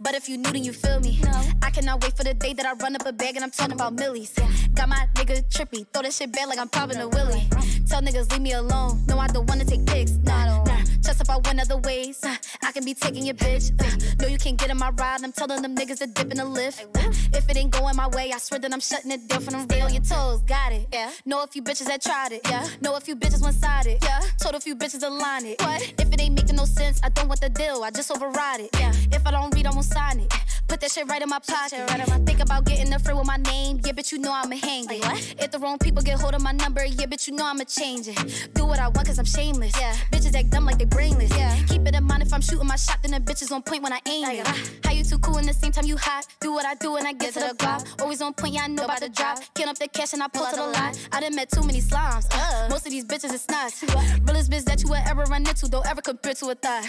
But 0.00 0.14
if 0.14 0.30
you 0.30 0.38
knew, 0.38 0.50
then 0.50 0.64
you 0.64 0.72
feel 0.72 0.98
me. 1.00 1.20
I 1.62 1.68
cannot 1.68 2.02
wait 2.02 2.16
for 2.16 2.24
the 2.24 2.32
day 2.32 2.54
that 2.54 2.64
I 2.64 2.72
run 2.72 2.96
up 2.96 3.04
a 3.04 3.12
bag 3.12 3.36
and 3.36 3.44
I'm 3.44 3.50
talking 3.50 3.74
about 3.74 3.92
millies. 3.92 4.32
Got 4.72 4.88
my 4.88 5.06
nigga 5.14 5.46
trippy, 5.50 5.86
throw 5.92 6.02
that 6.02 6.12
shit 6.14 6.32
back 6.32 6.46
like 6.48 6.58
I'm 6.58 6.70
popping 6.70 6.96
a 6.96 7.06
willy. 7.06 7.46
Tell 7.88 8.02
niggas, 8.02 8.32
leave 8.32 8.42
me 8.42 8.52
alone. 8.52 9.00
No, 9.06 9.18
I 9.18 9.28
don't 9.28 9.46
wanna 9.48 9.64
take 9.64 9.86
pics. 9.86 10.12
Nah, 10.24 10.64
nah. 10.64 10.76
Just 11.00 11.20
if 11.20 11.30
I 11.30 11.36
went 11.38 11.60
other 11.60 11.76
ways, 11.78 12.22
uh, 12.24 12.34
I 12.62 12.72
can 12.72 12.84
be 12.84 12.94
taking 12.94 13.24
your 13.24 13.36
bitch. 13.36 13.70
Uh, 13.80 14.16
no, 14.20 14.26
you 14.26 14.38
can't 14.38 14.58
get 14.58 14.70
in 14.70 14.76
my 14.76 14.90
ride. 14.90 15.22
I'm 15.22 15.30
telling 15.32 15.62
them 15.62 15.76
niggas 15.76 15.98
to 15.98 16.08
dip 16.08 16.32
in 16.32 16.38
the 16.38 16.44
lift. 16.44 16.84
Uh, 16.96 17.10
if 17.32 17.48
it 17.48 17.56
ain't 17.56 17.70
going 17.70 17.94
my 17.94 18.08
way, 18.08 18.32
I 18.34 18.38
swear 18.38 18.58
that 18.58 18.72
I'm 18.72 18.80
shutting 18.80 19.12
it 19.12 19.28
down 19.28 19.40
for 19.40 19.52
them. 19.52 19.62
Stay 19.62 19.80
on 19.82 19.92
your 19.94 20.02
toes, 20.02 20.40
got 20.42 20.72
it. 20.72 20.88
Yeah. 20.92 21.12
Know 21.24 21.44
a 21.44 21.46
few 21.46 21.62
bitches 21.62 21.86
that 21.86 22.02
tried 22.02 22.32
it. 22.32 22.40
Yeah. 22.44 22.66
Know 22.80 22.96
a 22.96 23.00
few 23.00 23.14
bitches 23.14 23.40
one 23.40 23.52
sided. 23.52 23.98
Yeah. 24.02 24.20
Told 24.40 24.56
a 24.56 24.60
few 24.60 24.74
bitches 24.74 25.00
to 25.00 25.08
line 25.08 25.46
it. 25.46 25.60
What? 25.62 25.80
If 25.98 26.12
it 26.12 26.20
ain't 26.20 26.34
making 26.34 26.56
no 26.56 26.64
sense, 26.64 27.00
I 27.04 27.08
don't 27.10 27.28
want 27.28 27.40
the 27.40 27.50
deal. 27.50 27.84
I 27.84 27.90
just 27.92 28.10
override 28.10 28.60
it. 28.60 28.70
Yeah. 28.74 28.92
If 29.12 29.24
I 29.26 29.30
don't 29.30 29.54
read, 29.54 29.66
I 29.66 29.70
won't 29.70 29.84
sign 29.84 30.20
it. 30.20 30.32
Put 30.76 30.82
that 30.82 30.92
shit 30.92 31.08
right 31.08 31.22
in 31.22 31.30
my 31.30 31.38
pocket. 31.38 31.88
Right 31.88 32.06
in 32.06 32.10
my 32.10 32.18
think 32.26 32.38
about 32.38 32.66
getting 32.66 32.90
the 32.90 32.98
free 32.98 33.14
with 33.14 33.26
my 33.26 33.38
name. 33.38 33.80
Yeah, 33.82 33.92
bitch, 33.92 34.12
you 34.12 34.18
know 34.18 34.30
I'ma 34.30 34.56
hang 34.56 34.84
it. 34.90 35.36
If 35.40 35.50
the 35.50 35.58
wrong 35.58 35.78
people 35.78 36.02
get 36.02 36.20
hold 36.20 36.34
of 36.34 36.42
my 36.42 36.52
number, 36.52 36.84
yeah, 36.84 37.06
bitch, 37.06 37.26
you 37.26 37.34
know 37.34 37.46
I'ma 37.46 37.64
change 37.64 38.08
it. 38.08 38.50
Do 38.52 38.66
what 38.66 38.78
I 38.78 38.88
want 38.88 39.06
cause 39.06 39.18
I'm 39.18 39.24
shameless. 39.24 39.74
Yeah. 39.80 39.96
Bitches 40.12 40.34
act 40.34 40.50
dumb 40.50 40.66
like 40.66 40.76
they 40.76 40.84
brainless. 40.84 41.34
Yeah. 41.34 41.56
Keep 41.68 41.88
it 41.88 41.94
in 41.94 42.04
mind 42.04 42.24
if 42.24 42.30
I'm 42.34 42.42
shooting 42.42 42.66
my 42.66 42.76
shot, 42.76 42.98
then 43.00 43.12
the 43.12 43.20
bitch 43.20 43.40
is 43.40 43.50
on 43.52 43.62
point 43.62 43.84
when 43.84 43.94
I 43.94 44.00
aim 44.06 44.28
it. 44.28 44.46
How 44.84 44.92
you 44.92 45.02
too 45.02 45.18
cool 45.20 45.38
and 45.38 45.48
the 45.48 45.54
same 45.54 45.72
time 45.72 45.86
you 45.86 45.96
hot? 45.96 46.26
Do 46.40 46.52
what 46.52 46.66
I 46.66 46.74
do 46.74 46.96
and 46.96 47.06
I 47.06 47.14
get 47.14 47.32
to 47.32 47.40
the 47.40 47.54
guap. 47.56 48.02
Always 48.02 48.20
on 48.20 48.34
point, 48.34 48.52
yeah, 48.52 48.64
I 48.64 48.66
know 48.66 48.84
about 48.84 49.00
the 49.00 49.08
drop. 49.08 49.38
Get 49.54 49.68
up 49.68 49.78
the 49.78 49.88
cash 49.88 50.12
and 50.12 50.22
I 50.22 50.28
pull 50.28 50.44
to 50.44 50.56
the 50.56 50.66
lot. 50.66 51.00
I 51.10 51.20
done 51.20 51.34
met 51.34 51.50
too 51.50 51.62
many 51.62 51.80
slimes. 51.80 52.26
Uh, 52.32 52.68
most 52.68 52.84
of 52.84 52.92
these 52.92 53.06
bitches 53.06 53.32
is 53.32 53.40
snuts. 53.40 53.82
Realest 54.26 54.50
bitch 54.50 54.64
that 54.64 54.82
you 54.82 54.90
will 54.90 55.02
ever 55.08 55.22
run 55.22 55.48
into, 55.48 55.70
don't 55.70 55.86
ever 55.86 56.02
compare 56.02 56.34
to 56.34 56.50
a 56.50 56.54
thigh. 56.54 56.84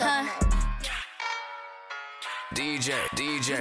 Huh? 0.00 0.75
DJ, 2.56 2.96
DJ, 3.12 3.60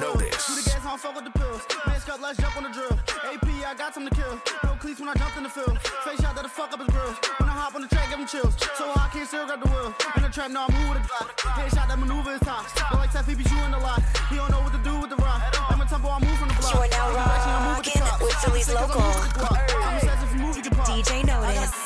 notice. 0.00 0.48
Do 0.48 0.54
the 0.56 0.64
gas, 0.64 0.80
I 0.80 0.88
don't 0.88 0.98
fuck 0.98 1.14
with 1.14 1.24
the 1.28 1.38
pills. 1.38 1.60
Mask 1.84 2.08
up, 2.08 2.22
let's 2.22 2.40
jump 2.40 2.56
on 2.56 2.62
the 2.64 2.72
drill. 2.72 2.96
AP, 3.28 3.44
I 3.68 3.74
got 3.76 3.92
something 3.92 4.08
to 4.08 4.16
kill. 4.16 4.40
No 4.64 4.80
cleats 4.80 4.98
when 4.98 5.10
I 5.10 5.14
jumped 5.20 5.36
in 5.36 5.42
the 5.42 5.50
field. 5.52 5.76
Face 6.08 6.20
shot 6.24 6.32
that 6.32 6.40
the 6.40 6.48
fuck 6.48 6.72
up 6.72 6.80
his 6.80 6.88
grills. 6.88 7.20
When 7.36 7.50
I 7.50 7.52
hop 7.52 7.74
on 7.76 7.82
the 7.82 7.88
track, 7.88 8.08
give 8.08 8.18
him 8.18 8.26
chills. 8.26 8.56
So 8.80 8.88
high, 8.96 9.04
I 9.04 9.12
can't 9.12 9.28
still 9.28 9.44
grab 9.44 9.60
the 9.60 9.68
wheel. 9.68 9.92
In 10.16 10.22
the 10.24 10.30
trap, 10.32 10.50
now 10.50 10.64
I 10.64 10.72
move 10.72 10.88
with 10.96 11.04
a 11.04 11.06
Glock. 11.06 11.36
Headshot 11.36 11.84
that 11.84 11.98
maneuver 12.00 12.32
is 12.32 12.40
top. 12.40 12.64
But 12.88 12.96
like 12.96 13.12
Seth, 13.12 13.28
he 13.28 13.34
be 13.36 13.44
shooting 13.44 13.76
a 13.76 13.80
lot. 13.84 14.00
He 14.32 14.36
don't 14.40 14.48
know 14.48 14.60
what 14.64 14.72
to 14.72 14.80
do 14.80 14.96
with 15.04 15.10
the 15.12 15.20
rock. 15.20 15.44
I'm 15.68 15.80
a 15.80 15.84
tempo, 15.84 16.08
I 16.08 16.18
move 16.24 16.38
from 16.40 16.48
the 16.48 16.56
block. 16.64 16.72
You 16.72 16.80
are 16.80 16.88
now 16.88 17.04
Every 17.04 17.20
direction, 17.28 17.52
I 17.52 17.60
move 17.60 17.76
with 17.76 17.92
the 17.92 18.00
rocking 18.00 18.24
with 18.24 18.36
Philly's 18.40 18.64
Sick 18.64 18.72
'cause 18.72 18.80
I 18.80 18.88
local. 18.88 19.04
move 19.04 19.20
with 19.20 19.32
the 19.36 19.40
Glock. 19.44 19.60
I'm 19.84 19.94
obsessed 20.00 20.24
if 20.24 20.32
you 20.32 20.40
move, 20.40 20.56
you 20.56 20.64
can 20.64 20.72
pop. 20.80 20.88
DJ 20.88 21.12
Notice. 21.28 21.76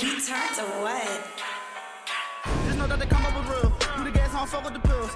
We 0.00 0.16
turn 0.24 0.48
to 0.56 0.64
what? 0.80 1.20
Just 2.64 2.76
know 2.80 2.88
that 2.88 2.96
they 2.96 3.08
come 3.12 3.20
up 3.28 3.36
with 3.36 3.52
real. 3.52 3.68
Do 3.68 4.04
the 4.08 4.14
gas, 4.16 4.32
I 4.32 4.40
don't 4.40 4.48
fuck 4.48 4.64
with 4.64 4.72
the 4.80 4.80
pills. 4.80 5.12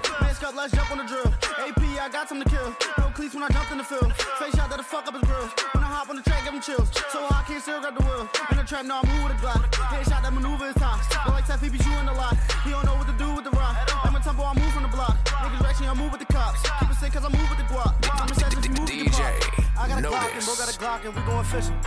Up, 0.49 0.55
let's 0.55 0.73
jump 0.73 0.89
on 0.89 0.97
the 0.97 1.05
drill. 1.05 1.29
AP, 1.61 1.77
I 2.01 2.09
got 2.09 2.27
something 2.27 2.41
to 2.41 2.49
kill. 2.49 2.73
No 2.97 3.13
cleats 3.13 3.35
when 3.35 3.43
I 3.43 3.49
jumped 3.53 3.69
in 3.69 3.77
the 3.77 3.83
field. 3.83 4.09
Face 4.41 4.55
shot 4.57 4.65
that 4.73 4.81
the 4.81 4.83
fuck 4.83 5.05
up 5.05 5.13
his 5.13 5.21
grills. 5.21 5.53
When 5.77 5.85
I 5.85 5.93
hop 5.93 6.09
on 6.09 6.17
the 6.17 6.25
track, 6.25 6.41
give 6.41 6.57
him 6.57 6.61
chills. 6.65 6.89
So 7.13 7.21
I 7.21 7.45
can't 7.45 7.61
still 7.61 7.77
grab 7.77 7.93
the 7.93 8.01
wheel. 8.01 8.25
In 8.49 8.57
the 8.57 8.65
trap, 8.65 8.81
now 8.89 8.97
I 8.97 9.05
move 9.13 9.29
with 9.29 9.37
a 9.37 9.39
Glock. 9.45 9.61
Headshot 9.93 10.25
that 10.25 10.33
maneuver 10.33 10.73
is 10.73 10.77
top. 10.81 11.05
But 11.21 11.37
like 11.37 11.45
Seth, 11.45 11.61
he 11.61 11.69
be 11.69 11.77
shooting 11.77 12.09
a 12.09 12.17
lot. 12.17 12.33
He 12.65 12.73
don't 12.73 12.81
know 12.81 12.97
what 12.97 13.05
to 13.05 13.13
do 13.21 13.29
with 13.29 13.45
the 13.45 13.53
rock. 13.53 13.77
I'm 14.01 14.17
a 14.17 14.19
tempo, 14.25 14.41
I 14.41 14.57
move 14.57 14.73
from 14.73 14.89
the 14.89 14.93
block. 14.97 15.21
Niggas 15.21 15.61
direction, 15.61 15.85
I 15.85 15.93
move 15.93 16.09
with 16.17 16.25
the 16.25 16.31
cops. 16.33 16.65
Keep 16.65 16.89
it 16.89 16.97
sick 16.97 17.13
cause 17.13 17.25
I 17.25 17.29
move 17.29 17.45
with 17.45 17.61
the 17.61 17.69
guap. 17.69 17.93
I'm 18.09 18.25
if 18.25 18.65
you 18.65 18.73
move, 18.73 18.89
can 18.89 19.05
DJ, 19.05 19.21
pop. 19.21 19.77
I 19.77 19.85
got 19.85 20.01
a 20.01 20.09
Glock 20.09 20.33
and 20.33 20.41
Notice. 20.41 20.49
bro 20.49 20.53
got 20.57 20.69
a 20.73 20.77
Glock 20.81 21.01
and 21.05 21.13
we 21.13 21.21
going 21.29 21.45
fishing. 21.45 21.77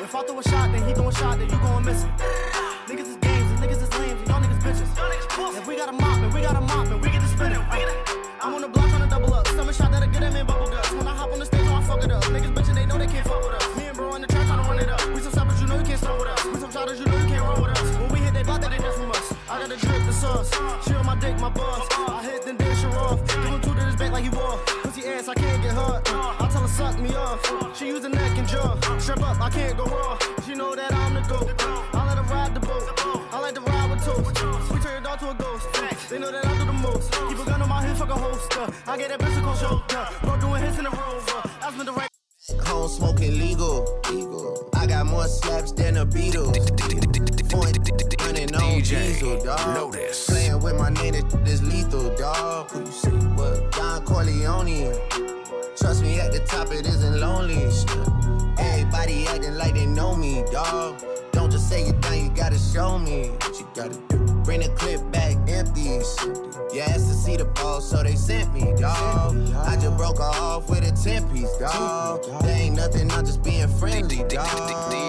If 0.00 0.16
I 0.16 0.20
throw 0.24 0.40
a 0.40 0.44
shot, 0.48 0.72
then 0.72 0.80
he 0.88 0.96
throw 0.96 1.08
a 1.08 1.12
shot, 1.12 1.36
then 1.36 1.52
you 1.52 1.60
going 1.60 1.84
missing. 1.84 2.12
Niggas 2.88 3.12
is 3.12 3.20
games 3.20 3.48
and 3.52 3.60
niggas 3.60 3.84
is 3.84 3.92
lame 4.00 4.16
and 4.16 4.28
y'all 4.32 4.40
niggas 4.40 4.64
bitches. 4.64 5.60
If 5.60 5.68
we 5.68 5.76
got 5.76 5.92
a 5.92 5.92
mop 5.92 6.16
and 6.24 6.32
we 6.32 6.40
got 6.40 6.56
a 6.56 6.64
mop 6.64 6.88
and 6.88 7.04
we 7.04 7.10
get 7.12 7.27
spinning. 7.38 7.62
I'm 8.40 8.54
on 8.54 8.62
the 8.62 8.68
block 8.68 8.88
trying 8.88 9.02
to 9.02 9.08
double 9.08 9.32
up. 9.32 9.46
Stomach 9.46 9.74
shot 9.74 9.90
that'll 9.92 10.10
get 10.10 10.22
him 10.22 10.34
in 10.34 10.46
bubble 10.46 10.68
guts. 10.68 10.90
When 10.92 11.06
I 11.06 11.14
hop 11.14 11.32
on 11.32 11.38
the 11.38 11.46
stage, 11.46 11.66
I 11.66 11.82
fuck 11.82 12.02
it 12.02 12.10
up. 12.10 12.24
Niggas 12.24 12.52
bitching, 12.54 12.74
they 12.74 12.86
know 12.86 12.98
they 12.98 13.06
can't 13.06 13.26
fuck 13.26 13.42
with 13.46 13.54
us. 13.54 13.76
Me 13.76 13.84
and 13.86 13.96
bro 13.96 14.14
in 14.16 14.22
the 14.22 14.28
trap 14.28 14.46
trying 14.46 14.62
to 14.62 14.68
run 14.68 14.78
it 14.80 14.88
up. 14.88 15.00
We 15.14 15.20
some 15.20 15.32
stoppers, 15.32 15.60
you 15.60 15.68
know 15.68 15.78
you 15.78 15.84
can't 15.84 16.00
slow 16.00 16.18
with 16.18 16.28
us. 16.28 16.44
We 16.44 16.56
some 16.58 16.72
shotters, 16.72 16.98
you 16.98 17.06
know 17.06 17.16
you 17.16 17.28
can't 17.28 17.44
roll 17.46 17.62
with 17.62 17.78
us. 17.78 17.88
When 17.98 18.08
we 18.12 18.18
hit, 18.18 18.34
they 18.34 18.42
block 18.42 18.60
they 18.60 18.78
just 18.78 18.98
from 18.98 19.10
us. 19.10 19.32
I 19.48 19.54
got 19.60 19.68
the 19.68 19.76
drip, 19.76 20.02
the 20.06 20.12
sauce. 20.12 20.50
She 20.84 20.94
on 20.94 21.06
my 21.06 21.16
dick, 21.16 21.38
my 21.38 21.50
boss. 21.50 21.86
I 22.08 22.22
hit, 22.22 22.42
then 22.42 22.56
dish 22.56 22.82
her 22.82 22.90
off. 23.06 23.18
Give 23.28 23.52
him 23.54 23.60
two 23.60 23.74
to 23.74 23.84
his 23.86 23.96
back 23.96 24.12
like 24.12 24.24
he 24.24 24.30
wore. 24.30 24.58
Pussy 24.82 25.06
ass, 25.06 25.28
I 25.28 25.34
can't 25.34 25.62
get 25.62 25.74
hurt. 25.74 26.02
I 26.42 26.48
tell 26.50 26.62
her 26.62 26.68
suck 26.68 26.98
me 26.98 27.10
off. 27.14 27.40
She 27.76 27.86
use 27.86 28.02
the 28.02 28.08
neck 28.08 28.36
and 28.36 28.48
jaw. 28.48 28.74
Strap 28.98 29.22
up, 29.22 29.40
I 29.40 29.50
can't 29.50 29.76
go 29.76 29.84
raw. 29.84 30.18
She 30.44 30.54
know 30.54 30.74
that 30.74 30.92
I'm 30.92 31.14
the 31.14 31.22
GOAT. 31.30 31.54
I 31.94 32.02
let 32.08 32.18
her 32.18 32.34
ride 32.34 32.54
the 32.54 32.60
boat. 32.60 32.82
I 33.30 33.40
like 33.40 33.54
to 33.54 33.60
ride 33.60 33.90
with 33.90 34.04
toast. 34.04 34.72
We 34.72 34.80
turn 34.80 34.92
your 34.92 35.02
dog 35.02 35.18
to 35.20 35.30
a 35.30 35.34
ghost. 35.34 35.66
They 36.10 36.18
know 36.18 36.32
that 36.32 36.46
I 36.46 36.56
do 36.56 36.64
the 36.64 36.72
most. 36.72 37.27
Holster. 38.18 38.66
I 38.86 38.96
get 38.96 39.08
that 39.10 39.20
bitch 39.20 39.34
to 39.34 39.64
shoulder. 39.64 40.08
Bro 40.22 40.40
doing 40.40 40.62
hits 40.62 40.78
in 40.78 40.84
the 40.84 40.90
rover. 40.90 41.50
That's 41.60 41.84
the 41.84 41.92
right. 41.92 42.08
Home 42.66 42.88
smoking 42.88 43.38
legal. 43.38 44.00
legal. 44.10 44.70
I 44.74 44.86
got 44.86 45.06
more 45.06 45.26
slaps 45.26 45.72
than 45.72 45.96
a 45.98 46.06
Beatles. 46.06 46.56
Point 47.50 47.78
running 48.20 48.54
on 48.54 48.80
DJ 48.80 49.06
diesel, 49.06 49.42
dog. 49.44 49.74
Notice. 49.74 50.26
Playing 50.26 50.60
with 50.60 50.76
my 50.76 50.90
name, 50.90 51.12
this 51.44 51.54
is 51.54 51.62
lethal, 51.62 52.14
dog. 52.16 52.70
Who 52.70 52.80
you 52.80 52.92
see? 52.92 53.10
What? 53.10 53.72
Don 53.72 54.04
Corleone. 54.04 54.94
Trust 55.76 56.02
me, 56.02 56.20
at 56.20 56.32
the 56.32 56.40
top 56.40 56.72
it 56.72 56.86
isn't 56.86 57.20
lonely. 57.20 57.56
Everybody 58.58 59.26
acting 59.28 59.54
like 59.54 59.74
they 59.74 59.86
know 59.86 60.16
me, 60.16 60.44
dog. 60.50 61.02
Don't 61.32 61.50
just 61.50 61.68
say 61.68 61.82
it 61.82 62.00
down, 62.00 62.24
you 62.24 62.30
gotta 62.30 62.58
show 62.58 62.98
me 62.98 63.28
what 63.28 63.60
you 63.60 63.68
gotta 63.74 63.98
do. 64.08 64.18
Bring 64.44 64.60
the 64.60 64.68
clip 64.70 65.00
back 65.12 65.36
empty. 65.48 66.00
You 66.72 66.80
asked 66.80 67.08
to 67.08 67.14
see 67.14 67.36
the 67.36 67.46
ball, 67.46 67.80
so 67.80 68.02
they 68.02 68.14
sent 68.14 68.52
me, 68.52 68.74
dog. 68.78 69.36
I 69.56 69.76
just 69.76 69.96
broke 69.96 70.18
her 70.18 70.24
off 70.24 70.68
with 70.68 70.84
a 70.86 70.92
10 70.92 71.28
piece, 71.30 71.56
dog. 71.56 72.24
There 72.42 72.56
ain't 72.56 72.76
nothing, 72.76 73.10
I'm 73.10 73.24
just 73.24 73.42
being 73.42 73.68
friendly, 73.68 74.18
dog. 74.28 75.08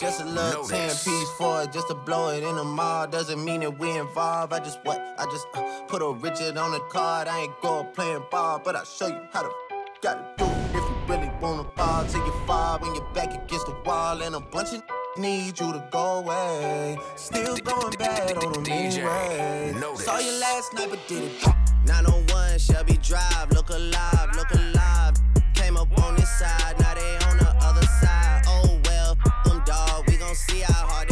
Just 0.00 0.20
a 0.20 0.24
little 0.24 0.64
10 0.64 0.88
piece 0.88 1.30
for 1.38 1.62
it, 1.62 1.72
just 1.72 1.86
to 1.88 1.94
blow 1.94 2.30
it 2.30 2.42
in 2.42 2.56
the 2.56 2.64
mall. 2.64 3.06
Doesn't 3.06 3.44
mean 3.44 3.60
that 3.60 3.78
we 3.78 3.96
involved. 3.96 4.52
I 4.52 4.58
just 4.58 4.80
what? 4.84 4.98
I 5.18 5.24
just 5.26 5.46
uh, 5.54 5.82
put 5.86 6.02
a 6.02 6.12
Richard 6.12 6.56
on 6.56 6.72
the 6.72 6.80
card. 6.90 7.28
I 7.28 7.42
ain't 7.42 7.60
go 7.60 7.84
playing 7.84 8.24
ball, 8.30 8.60
but 8.64 8.74
I'll 8.74 8.84
show 8.84 9.06
you 9.06 9.20
how 9.32 9.42
to 9.42 9.50
gotta 10.02 10.24
do 10.36 10.44
it. 10.44 10.61
Really 11.08 11.30
wanna 11.40 11.64
ball 11.64 12.04
till 12.06 12.24
you 12.24 12.32
fall 12.46 12.78
when 12.78 12.94
you're 12.94 13.04
back 13.12 13.34
against 13.34 13.66
the 13.66 13.76
wall 13.84 14.22
and 14.22 14.36
a 14.36 14.40
bunch 14.40 14.72
of 14.72 14.82
need 15.18 15.58
you 15.58 15.72
to 15.72 15.84
go 15.90 16.18
away. 16.18 16.96
Still 17.16 17.56
going 17.56 17.94
bad 17.98 18.36
on 18.36 18.52
the 18.52 18.60
DJ 18.60 19.98
Saw 19.98 20.18
you 20.18 20.32
last 20.40 20.74
night, 20.74 20.88
but 20.90 21.00
did 21.08 21.24
it. 21.24 21.46
901 21.86 22.58
Shelby 22.58 22.96
Drive, 23.02 23.50
look 23.50 23.70
alive, 23.70 24.30
look 24.36 24.50
alive. 24.52 25.14
Came 25.54 25.76
up 25.76 25.88
on 26.04 26.14
this 26.14 26.30
side, 26.38 26.78
now 26.78 26.94
they 26.94 27.16
on 27.26 27.36
the 27.36 27.52
other 27.60 27.86
side. 28.00 28.42
Oh 28.46 28.80
well, 28.84 29.16
them 29.44 29.62
dog, 29.66 30.08
we 30.08 30.16
gon' 30.16 30.34
see 30.36 30.60
how 30.60 30.86
hard 30.86 31.11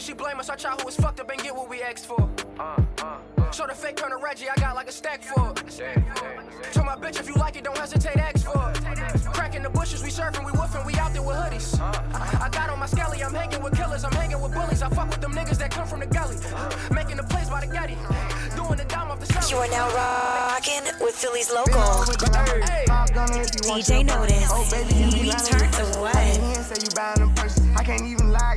could 0.00 0.06
she 0.06 0.14
blame 0.14 0.40
us? 0.40 0.48
Our 0.48 0.56
childhood 0.56 0.86
was 0.86 0.96
fucked 0.96 1.20
up 1.20 1.28
and 1.28 1.38
get 1.42 1.54
what 1.54 1.68
we 1.68 1.82
asked 1.82 2.06
for. 2.06 2.26
So 3.52 3.66
the 3.66 3.74
fake 3.74 3.96
turn 3.96 4.10
to 4.10 4.16
Reggie, 4.16 4.48
I 4.48 4.54
got 4.58 4.74
like 4.74 4.88
a 4.88 4.92
stack 4.92 5.22
for 5.22 5.50
it. 5.50 5.92
Tell 6.72 6.86
my 6.86 6.96
bitch 6.96 7.20
if 7.20 7.28
you 7.28 7.34
like 7.34 7.56
it, 7.56 7.64
don't 7.64 7.76
hesitate, 7.76 8.16
ask 8.16 8.46
for 8.46 8.70
it. 8.70 8.80
Cracking 9.34 9.62
the 9.62 9.68
bushes, 9.68 10.02
we 10.02 10.08
surfing, 10.08 10.46
we 10.46 10.52
woofing, 10.52 10.86
we 10.86 10.94
out 10.94 11.12
there 11.12 11.20
with 11.20 11.36
hoodies. 11.36 11.78
I, 11.78 12.46
I 12.46 12.48
got 12.48 12.70
on 12.70 12.78
my 12.78 12.86
skelly, 12.86 13.22
I'm 13.22 13.34
hanging 13.34 13.62
with 13.62 13.76
killers, 13.76 14.02
I'm 14.02 14.12
hanging 14.12 14.40
with 14.40 14.54
bullies. 14.54 14.80
I 14.80 14.88
fuck 14.88 15.10
with 15.10 15.20
them 15.20 15.34
niggas 15.34 15.58
that 15.58 15.70
come 15.70 15.86
from 15.86 16.00
the 16.00 16.06
gully. 16.06 16.36
Making 16.90 17.18
the 17.18 17.24
plays 17.24 17.50
by 17.50 17.66
the 17.66 17.70
Getty. 17.70 17.98
Doing 18.56 18.78
the 18.78 18.86
dime 18.88 19.10
off 19.10 19.20
the 19.20 19.26
celly. 19.26 19.50
You 19.50 19.58
are 19.58 19.68
now 19.68 19.94
rocking 19.94 20.84
with 21.04 21.14
Philly's 21.14 21.52
local. 21.52 22.08
DJ 23.68 24.06
Notice. 24.06 24.48
Oh, 24.48 24.66
baby, 24.70 24.94
you 24.94 25.12
be 25.12 25.20
We 25.20 25.28
lying 25.28 25.44
turned 25.44 25.62
in 25.64 25.70
to 25.72 25.84
what? 26.00 26.16
I 26.16 26.22
ain't 26.22 26.42
here, 26.42 26.62
say 26.62 26.80
you 26.80 26.90
buying 26.96 27.20
them 27.20 27.34
purses. 27.34 27.66
I 27.76 27.84
can't 27.84 28.06
even 28.06 28.30
lie, 28.30 28.56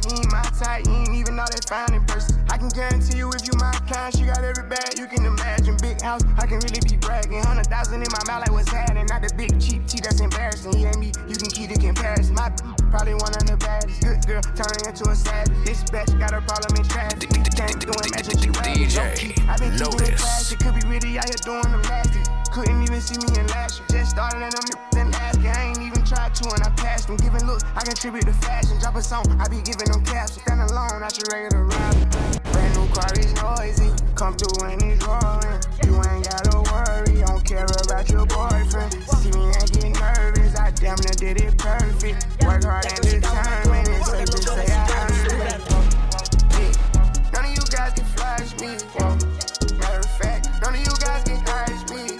you 0.63 0.79
ain't 0.79 0.79
my 0.79 0.79
type, 0.79 0.85
you 0.87 0.93
ain't 0.93 1.15
even 1.15 1.35
know 1.35 1.45
that 1.45 1.65
fine 1.67 1.93
in 1.93 2.05
person. 2.05 2.39
I 2.49 2.57
can 2.57 2.69
guarantee 2.69 3.17
you 3.17 3.29
if 3.31 3.45
you 3.45 3.53
my 3.59 3.71
kind, 3.87 4.15
she 4.15 4.25
got 4.25 4.43
every 4.43 4.67
bag 4.67 4.97
you 4.97 5.07
can 5.07 5.25
imagine. 5.25 5.77
Big 5.81 6.01
house, 6.01 6.21
I 6.37 6.47
can 6.47 6.59
really 6.59 6.81
be 6.87 6.97
bragging. 6.97 7.43
Hundred 7.43 7.67
thousand 7.67 8.01
in 8.01 8.07
my 8.11 8.23
mouth, 8.27 8.41
like 8.41 8.51
what's 8.51 8.69
happening? 8.69 9.05
Not 9.07 9.21
the 9.21 9.33
big 9.35 9.59
cheap 9.59 9.85
tea 9.87 9.99
that's 10.01 10.21
embarrassing. 10.21 10.85
And 10.85 10.97
me, 10.99 11.11
you 11.27 11.35
can 11.35 11.49
keep 11.49 11.69
the 11.69 11.79
comparison. 11.79 12.35
My 12.35 12.49
probably 12.91 13.13
one 13.15 13.33
of 13.35 13.45
the 13.45 13.57
baddest. 13.57 14.01
Good 14.01 14.25
girl, 14.27 14.41
turning 14.55 14.85
into 14.87 15.09
a 15.09 15.15
savage. 15.15 15.53
This 15.65 15.83
bitch 15.83 16.17
got 16.19 16.33
a 16.33 16.41
problem 16.41 16.75
in 16.79 16.85
traffic. 16.87 17.29
Can't 17.55 17.79
do 17.79 17.91
imagine 17.91 18.37
she. 18.39 18.49
DJ 18.49 19.33
I've 19.47 19.59
been 19.59 19.77
keeping 19.77 20.07
it 20.07 20.17
classy. 20.17 20.55
Could 20.57 20.75
be 20.75 20.87
really 20.87 21.17
out 21.19 21.29
here 21.29 21.41
doing 21.43 21.69
them 21.69 21.81
nasty. 21.83 22.21
Couldn't 22.51 22.83
even 22.83 23.01
see 23.01 23.17
me 23.17 23.27
in 23.39 23.47
last 23.47 23.79
year. 23.79 23.99
Just 24.01 24.11
started 24.11 24.41
in 24.41 24.49
them 24.49 24.83
tried 26.13 26.35
to 26.35 26.49
and 26.53 26.63
I 26.63 26.69
passed 26.77 27.07
them. 27.07 27.17
Giving 27.17 27.45
looks, 27.45 27.63
I 27.75 27.81
contribute 27.83 28.25
to 28.25 28.33
fashion. 28.33 28.77
Drop 28.79 28.95
a 28.95 29.01
song, 29.01 29.25
I 29.39 29.47
be 29.47 29.61
giving 29.61 29.89
them 29.89 30.05
caps. 30.05 30.39
Stand 30.41 30.61
alone, 30.61 31.01
not 31.01 31.17
your 31.17 31.27
regular 31.33 31.65
rapper. 31.65 32.05
Brand 32.53 32.75
new 32.77 32.87
car 32.93 33.13
is 33.17 33.33
noisy. 33.41 33.89
Come 34.15 34.35
through 34.37 34.69
and 34.69 34.81
it's 34.83 35.05
roaring. 35.05 35.59
You 35.85 35.97
ain't 35.97 36.23
gotta 36.29 36.61
worry. 36.69 37.25
Don't 37.25 37.43
care 37.43 37.65
about 37.65 38.09
your 38.09 38.25
boyfriend. 38.25 38.93
See 39.09 39.31
me 39.33 39.49
and 39.57 39.67
get 39.73 39.99
nervous. 39.99 40.55
I 40.55 40.71
damn 40.71 40.97
near 41.01 41.17
did 41.17 41.41
it 41.41 41.57
perfect. 41.57 42.43
Work 42.45 42.63
hard 42.63 42.85
and 42.85 43.01
determined. 43.01 43.87
It's 43.89 44.09
safe 44.11 44.29
to 44.29 44.37
say 44.37 44.67
I 44.69 44.85
earned 45.01 45.33
it. 45.41 46.77
None 47.33 47.45
of 47.45 47.51
you 47.51 47.65
guys 47.73 47.93
can 47.97 48.05
flash 48.13 48.53
me. 48.61 48.77
Matter 49.79 49.99
of 49.99 50.11
fact, 50.21 50.49
none 50.61 50.75
of 50.75 50.79
you 50.79 50.93
guys 51.01 51.23
can 51.23 51.41
hide 51.41 51.89
me. 51.89 52.19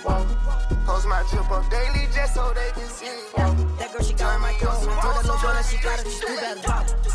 Post 0.85 1.07
my 1.07 1.23
trip 1.29 1.49
up 1.51 1.69
daily 1.69 2.07
just 2.13 2.33
so 2.33 2.51
they 2.53 2.71
can 2.73 2.89
see. 2.89 3.32
She 5.69 5.77
got 5.83 5.99
it, 5.99 6.07
she 6.07 6.19
do 6.25 6.35
better. 6.35 6.61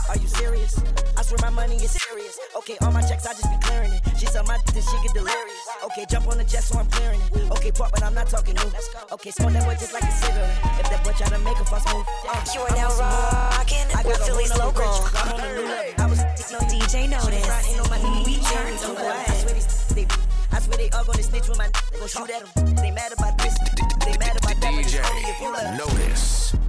Are 0.09 0.17
you 0.17 0.29
serious? 0.29 0.81
I 1.17 1.23
swear 1.23 1.39
my 1.43 1.51
money 1.51 1.77
is 1.77 1.91
serious. 1.91 2.39
Okay, 2.57 2.77
all 2.83 2.93
my 2.93 3.03
checks, 3.03 3.27
I 3.27 3.33
just 3.33 3.51
be 3.51 3.59
clearing 3.67 3.93
it. 3.93 4.03
She 4.17 4.27
saw 4.27 4.43
my 4.45 4.59
dick, 4.73 4.83
she 4.83 4.97
get 5.03 5.15
delirious. 5.15 5.63
Okay, 5.85 6.07
jump 6.09 6.29
on 6.29 6.39
the 6.39 6.45
jet, 6.45 6.63
so 6.63 6.79
I'm 6.79 6.87
clearing 6.87 7.21
it. 7.21 7.51
Okay, 7.53 7.73
pop, 7.73 7.91
but 7.93 8.03
I'm 8.03 8.15
not 8.15 8.29
talking 8.29 8.55
new. 8.55 8.71
Okay, 9.13 9.31
smoke 9.31 9.53
that 9.53 9.65
boy 9.65 9.75
just 9.75 9.93
like 9.93 10.05
a 10.05 10.13
cigarette. 10.13 10.59
If 10.81 10.91
that 10.91 11.05
boy 11.05 11.13
try 11.13 11.29
to 11.29 11.39
make 11.41 11.59
a 11.59 11.65
fuss 11.65 11.85
move, 11.93 12.07
uh, 12.29 12.45
You 12.55 12.61
are 12.63 12.77
now 12.77 12.91
rocking 12.99 13.87
I 13.95 14.03
got 14.03 14.07
with 14.07 14.23
Philly's 14.27 14.57
local. 14.57 14.87
I'm 15.15 15.33
on 15.35 15.41
a 15.41 15.55
new. 15.55 15.67
I 15.99 16.07
was 16.07 16.21
no 16.53 16.59
DJ 16.71 17.09
Notice. 17.11 17.47
We 18.25 18.25
We 18.25 18.35
turned 18.43 18.79
to 18.81 18.89
I 18.95 19.35
swear 19.43 19.55
they, 19.95 20.07
I 20.53 20.61
swear 20.61 20.77
they 20.79 20.91
all 20.91 21.05
gonna 21.05 21.23
snitch 21.23 21.49
with 21.49 21.59
my. 21.59 21.69
They 21.93 21.99
gon' 21.99 22.09
shoot 22.09 22.31
at 22.31 22.43
'em. 22.43 22.75
They 22.77 22.91
mad 22.91 23.13
about 23.13 23.37
this. 23.39 23.55
They 24.07 24.17
mad 24.19 24.37
about 24.39 24.57
that. 24.61 24.73
but 24.75 24.85
it's 24.85 24.95
only 24.95 25.23
if 25.23 25.41
you 25.41 25.53
let 25.53 25.67
'em. 25.67 25.77
Notice. 25.77 26.68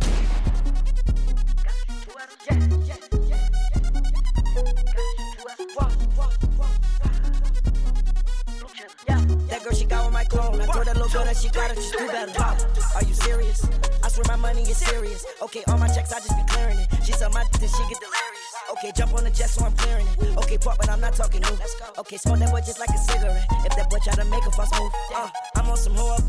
Okay, 15.49 15.63
all 15.67 15.79
my 15.79 15.87
checks, 15.87 16.13
I 16.13 16.19
just 16.19 16.37
be 16.37 16.43
clearing 16.53 16.77
it. 16.77 16.87
She 17.03 17.11
saw 17.13 17.27
my 17.29 17.41
dick, 17.49 17.57
then 17.65 17.69
she 17.73 17.81
get 17.89 17.97
delirious. 17.97 18.53
Okay, 18.77 18.91
jump 18.95 19.15
on 19.17 19.23
the 19.23 19.31
jet, 19.31 19.49
so 19.49 19.65
I'm 19.65 19.73
clearing 19.81 20.05
it. 20.05 20.37
Okay, 20.37 20.59
pop, 20.59 20.77
but 20.77 20.87
I'm 20.91 21.01
not 21.01 21.15
talking 21.15 21.41
new. 21.41 21.57
Okay, 21.97 22.17
smoke 22.17 22.37
that 22.37 22.51
boy 22.51 22.61
just 22.61 22.77
like 22.77 22.89
a 22.89 22.97
cigarette. 22.99 23.47
If 23.65 23.75
that 23.75 23.89
boy 23.89 23.97
try 24.03 24.13
to 24.13 24.25
make 24.25 24.45
a 24.45 24.51
fuss 24.51 24.69
move, 24.79 24.93
uh, 25.15 25.27
I'm 25.55 25.67
on 25.67 25.75
some 25.75 25.95
hoe 25.95 26.13
up. 26.13 26.21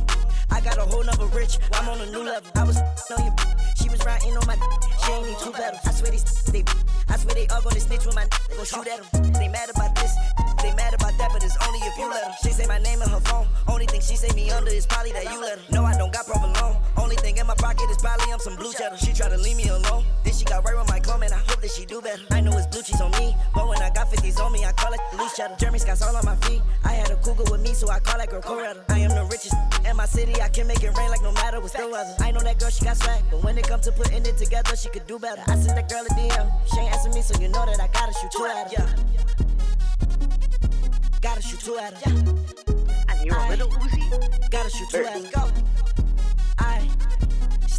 I 0.50 0.62
got 0.62 0.78
a 0.78 0.88
whole 0.88 1.04
nother 1.04 1.26
rich. 1.36 1.58
I'm 1.74 1.86
on 1.90 2.00
a 2.00 2.06
new 2.10 2.24
level. 2.24 2.50
I 2.54 2.64
was 2.64 2.78
on 3.12 3.24
your. 3.26 3.34
She 3.76 3.88
was 3.90 4.00
riding 4.04 4.36
on 4.36 4.46
my. 4.46 4.56
She 5.04 5.12
ain't 5.12 5.26
need 5.28 5.38
two 5.38 5.52
pedals. 5.52 5.80
I 5.84 5.90
swear 5.92 6.10
these. 6.12 6.24
They. 6.48 6.64
I 7.08 7.16
swear 7.16 7.34
they 7.34 7.46
all 7.48 7.60
gonna 7.60 7.80
snitch 7.80 8.06
with 8.06 8.14
my. 8.16 8.24
They 8.48 8.56
gon' 8.56 8.64
shoot 8.64 8.88
at 8.88 9.00
'em. 9.04 9.32
They 9.32 9.48
mad 9.48 9.68
about 9.68 9.94
this. 9.96 10.16
They 10.62 10.72
mad 10.74 10.94
about 10.94 11.12
that, 11.18 11.28
but 11.32 11.44
it's 11.44 11.56
only 11.66 11.78
if 11.80 11.96
you 11.98 12.08
let 12.08 12.24
'em. 12.24 12.32
She 12.42 12.52
say 12.52 12.66
my 12.66 12.78
name 12.78 13.00
in 13.02 13.08
her 13.08 13.20
phone. 13.20 13.46
Only 13.68 13.84
thing 13.86 14.00
she 14.00 14.16
say 14.16 14.32
me 14.34 14.50
under 14.50 14.70
is 14.70 14.86
probably 14.86 15.12
that 15.12 15.24
you 15.24 15.40
let 15.40 15.58
her. 15.58 15.69
She 19.02 19.12
try 19.12 19.28
to 19.28 19.38
leave 19.38 19.56
me 19.56 19.68
alone. 19.68 20.04
Then 20.24 20.34
she 20.34 20.44
got 20.44 20.64
right 20.64 20.76
with 20.76 20.88
my 20.88 21.00
clone, 21.00 21.22
and 21.22 21.32
I 21.32 21.38
hope 21.38 21.60
that 21.62 21.70
she 21.70 21.86
do 21.86 22.00
better. 22.02 22.22
I 22.30 22.40
know 22.40 22.52
it's 22.56 22.66
blue 22.66 22.82
cheese 22.82 23.00
on 23.00 23.10
me, 23.12 23.34
but 23.54 23.66
when 23.68 23.80
I 23.80 23.88
got 23.90 24.10
50s 24.10 24.38
on 24.44 24.52
me, 24.52 24.64
I 24.64 24.72
call 24.72 24.92
it 24.92 25.00
loose 25.16 25.34
cheddar. 25.36 25.56
Jeremy 25.58 25.78
Scott's 25.78 26.02
all 26.02 26.14
on 26.14 26.24
my 26.24 26.36
feet. 26.46 26.60
I 26.84 26.92
had 26.92 27.10
a 27.10 27.16
cougar 27.16 27.44
with 27.50 27.60
me, 27.62 27.72
so 27.72 27.88
I 27.88 27.98
call 28.00 28.18
that 28.18 28.28
girl 28.28 28.42
Coretta. 28.42 28.84
I 28.90 28.98
am 28.98 29.10
the 29.10 29.24
richest 29.24 29.54
in 29.88 29.96
my 29.96 30.06
city. 30.06 30.40
I 30.42 30.48
can 30.48 30.66
make 30.66 30.82
it 30.82 30.96
rain 30.98 31.10
like 31.10 31.22
no 31.22 31.32
matter 31.32 31.60
what's 31.60 31.72
the 31.72 31.88
weather. 31.88 32.14
I 32.20 32.30
know 32.30 32.40
that 32.40 32.58
girl, 32.58 32.70
she 32.70 32.84
got 32.84 32.96
swag, 32.98 33.24
but 33.30 33.42
when 33.42 33.56
it 33.56 33.66
comes 33.66 33.84
to 33.86 33.92
putting 33.92 34.24
it 34.26 34.36
together, 34.36 34.76
she 34.76 34.90
could 34.90 35.06
do 35.06 35.18
better. 35.18 35.42
I 35.46 35.56
sent 35.56 35.76
that 35.76 35.88
girl 35.88 36.04
a 36.04 36.14
DM. 36.14 36.50
She 36.72 36.80
ain't 36.80 36.92
answering 36.92 37.14
me, 37.14 37.22
so 37.22 37.40
you 37.40 37.48
know 37.48 37.64
that 37.64 37.80
I 37.80 37.88
gotta 37.88 38.12
shoot 38.20 38.30
two 38.36 38.44
at 38.44 38.70
her. 38.70 38.84
Yeah. 38.84 38.88
Gotta 41.22 41.42
shoot 41.42 41.60
two 41.60 41.78
at 41.78 41.94
her. 42.02 42.10
And 43.08 43.24
you 43.24 43.32
a 43.32 43.48
little 43.48 43.68
Uzi? 43.68 44.50
Gotta 44.50 44.70
shoot 44.70 44.88
two 44.90 45.04
at 45.04 45.24
her. 45.24 45.30
Go. 45.30 45.69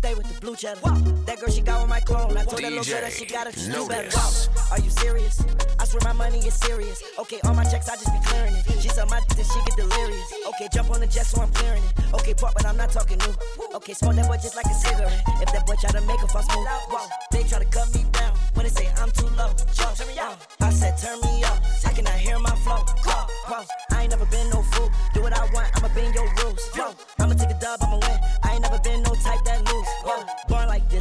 I 0.01 0.07
stay 0.07 0.15
with 0.15 0.33
the 0.33 0.41
blue 0.41 0.55
cheddar. 0.55 0.81
That 1.27 1.39
girl, 1.39 1.49
she 1.49 1.61
got 1.61 1.81
on 1.81 1.89
my 1.89 1.99
clone. 1.99 2.35
I 2.35 2.43
told 2.43 2.63
that 2.63 2.73
little 2.73 2.83
girl 2.83 3.01
that 3.01 3.13
she 3.13 3.25
gotta 3.25 3.51
just 3.51 3.69
do 3.71 3.87
better. 3.87 4.09
Notice. 4.09 4.49
Are 4.71 4.79
you 4.79 4.89
serious? 4.89 5.45
I 5.79 5.85
swear 5.85 6.01
my 6.03 6.13
money 6.13 6.39
is 6.39 6.55
serious. 6.55 7.03
Okay, 7.19 7.39
all 7.43 7.53
my 7.53 7.63
checks, 7.63 7.87
I 7.87 7.95
just 8.01 8.09
be 8.09 8.17
clearing 8.25 8.55
it. 8.55 8.65
She 8.81 8.89
saw 8.89 9.05
my 9.05 9.19
dick, 9.29 9.37
then 9.37 9.45
she 9.45 9.59
get 9.61 9.77
delirious. 9.77 10.33
Okay, 10.49 10.67
jump 10.73 10.89
on 10.89 11.01
the 11.01 11.07
jet, 11.07 11.27
so 11.27 11.41
I'm 11.41 11.51
clearing 11.51 11.83
it. 11.83 11.93
Okay, 12.15 12.33
pop, 12.33 12.53
but 12.55 12.65
I'm 12.65 12.77
not 12.77 12.89
talking 12.89 13.19
new. 13.19 13.33
Okay, 13.75 13.93
smoke 13.93 14.15
that 14.15 14.25
boy 14.25 14.37
just 14.41 14.55
like 14.55 14.65
a 14.65 14.73
cigarette. 14.73 15.21
If 15.37 15.53
that 15.53 15.67
boy 15.67 15.75
try 15.79 15.91
to 15.91 16.01
make 16.01 16.21
a 16.23 16.27
fuss 16.27 16.47
move, 16.49 16.65
whoa, 16.89 17.05
they 17.31 17.43
try 17.43 17.59
to 17.59 17.65
cut 17.65 17.93
me 17.93 18.03
down. 18.11 18.33
When 18.55 18.65
they 18.65 18.73
say 18.73 18.89
I'm 18.97 19.11
too 19.11 19.29
low, 19.37 19.53
whoa, 19.53 19.93
turn 19.93 20.07
me 20.07 20.17
up. 20.17 20.41
I 20.61 20.71
said 20.71 20.97
turn 20.97 21.21
me 21.21 21.43
up. 21.43 21.61
I 21.85 21.93
cannot 21.93 22.17
hear 22.17 22.39
my 22.39 22.55
flow. 22.63 22.81
Whoa, 23.05 23.25
whoa, 23.49 23.63
I 23.91 24.01
ain't 24.01 24.11
never 24.11 24.25
been 24.25 24.49
no 24.49 24.63
fool. 24.63 24.89
Do 25.13 25.21
what 25.21 25.37
I 25.37 25.45
want, 25.53 25.69
I'ma 25.75 25.93
bend 25.93 26.15
your 26.15 26.25
rules. 26.41 26.63
Whoa, 26.73 26.95
I'ma 27.19 27.33
take 27.33 27.51
a 27.51 27.59
dub, 27.59 27.83
I'ma 27.83 27.90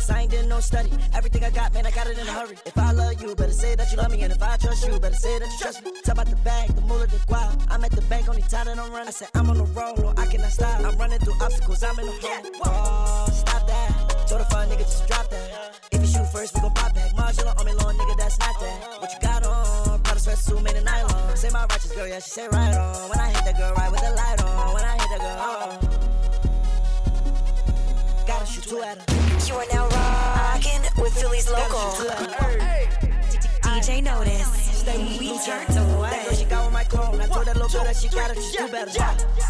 this, 0.01 0.11
I 0.11 0.21
ain't 0.23 0.31
did 0.31 0.47
no 0.49 0.61
study. 0.61 0.91
Everything 1.15 1.45
I 1.45 1.51
got, 1.51 1.73
man, 1.75 1.87
I 1.87 1.91
got 1.91 2.07
it 2.07 2.19
in 2.19 2.27
a 2.27 2.33
hurry. 2.33 2.57
If 2.65 2.77
I 2.79 2.93
love 2.93 3.21
you, 3.21 3.35
better 3.35 3.53
say 3.53 3.75
that 3.75 3.91
you 3.91 3.99
love 3.99 4.11
me. 4.11 4.23
And 4.23 4.33
if 4.33 4.43
I 4.43 4.57
trust 4.57 4.87
you, 4.87 4.99
better 4.99 5.15
say 5.15 5.39
that 5.39 5.49
you 5.53 5.59
trust 5.59 5.85
me. 5.85 5.93
Talk 6.03 6.15
about 6.15 6.27
the 6.27 6.37
bag, 6.37 6.75
the 6.75 6.81
moolah, 6.83 7.07
the 7.07 7.19
guap. 7.29 7.67
I'm 7.69 7.85
at 7.85 7.93
the 7.93 8.03
bank, 8.03 8.29
only 8.29 8.43
time 8.43 8.67
that 8.67 8.79
I'm 8.79 8.91
running. 8.91 9.09
I 9.09 9.11
said 9.11 9.29
I'm 9.35 9.51
on 9.51 9.59
the 9.59 9.65
road, 9.65 9.99
no, 9.99 10.15
I 10.17 10.27
cannot 10.27 10.53
stop. 10.53 10.81
I'm 10.81 10.97
running 10.99 11.19
through 11.21 11.35
obstacles, 11.41 11.83
I'm 11.83 11.99
in 11.99 12.07
the 12.07 12.13
hole. 12.13 12.51
Oh, 12.65 13.27
stop 13.33 13.67
that. 13.67 14.27
Told 14.29 14.41
a 14.41 14.45
fun 14.47 14.69
nigga, 14.69 14.79
just 14.79 15.07
drop 15.07 15.29
that. 15.31 15.79
If 15.93 16.01
you 16.01 16.07
shoot 16.07 16.29
first, 16.33 16.55
we 16.55 16.61
gon' 16.61 16.73
pop 16.73 16.95
back. 16.95 17.13
Modular 17.13 17.59
on 17.59 17.67
me, 17.67 17.73
long 17.73 17.97
nigga, 17.97 18.17
that's 18.17 18.39
not 18.39 18.59
that. 18.61 19.01
What 19.01 19.13
you 19.13 19.21
got 19.21 19.45
on? 19.45 20.01
Prada 20.03 20.21
sweatsuit 20.21 20.63
made 20.63 20.77
of 20.77 20.85
nylon. 20.85 21.37
Say 21.37 21.51
my 21.51 21.63
righteous 21.63 21.93
girl, 21.93 22.07
yeah, 22.07 22.21
she 22.21 22.31
say 22.31 22.49
right 22.49 22.75
on. 22.75 23.11
When 23.11 23.19
I 23.19 23.29
hit 23.29 23.45
that 23.45 23.57
girl, 23.59 23.75
right 23.75 23.91
with 23.91 24.01
the 24.01 24.11
light 24.13 24.43
on. 24.45 24.75
When 24.75 24.85
I 24.85 24.93
hit 24.93 25.09
that 25.13 25.21
girl, 25.21 25.39
oh. 25.41 25.79
Gotta 28.27 28.47
shoot 28.47 28.65
two 28.65 28.83
at 28.83 28.99
her. 28.99 29.30
You 29.51 29.57
are 29.57 29.67
now 29.73 29.89
rocking 29.89 30.81
with 31.03 31.13
Philly's 31.13 31.51
local. 31.51 31.91
DJ 33.67 34.01
Notice. 34.01 34.87
We 35.19 35.37
turned 35.45 35.67
to 35.75 35.83
That 36.07 36.25
girl, 36.25 36.35
she 36.37 36.45
got 36.45 36.67
on 36.67 36.73
my 36.73 36.85
clone. 36.85 37.21
I 37.21 37.27
told 37.27 37.47
that 37.47 37.57
little 37.57 37.69
girl 37.69 37.83
that 37.83 37.97
she 37.97 38.09
gotta 38.11 38.35
just 38.37 38.57
do 38.57 38.69
better. 38.69 39.03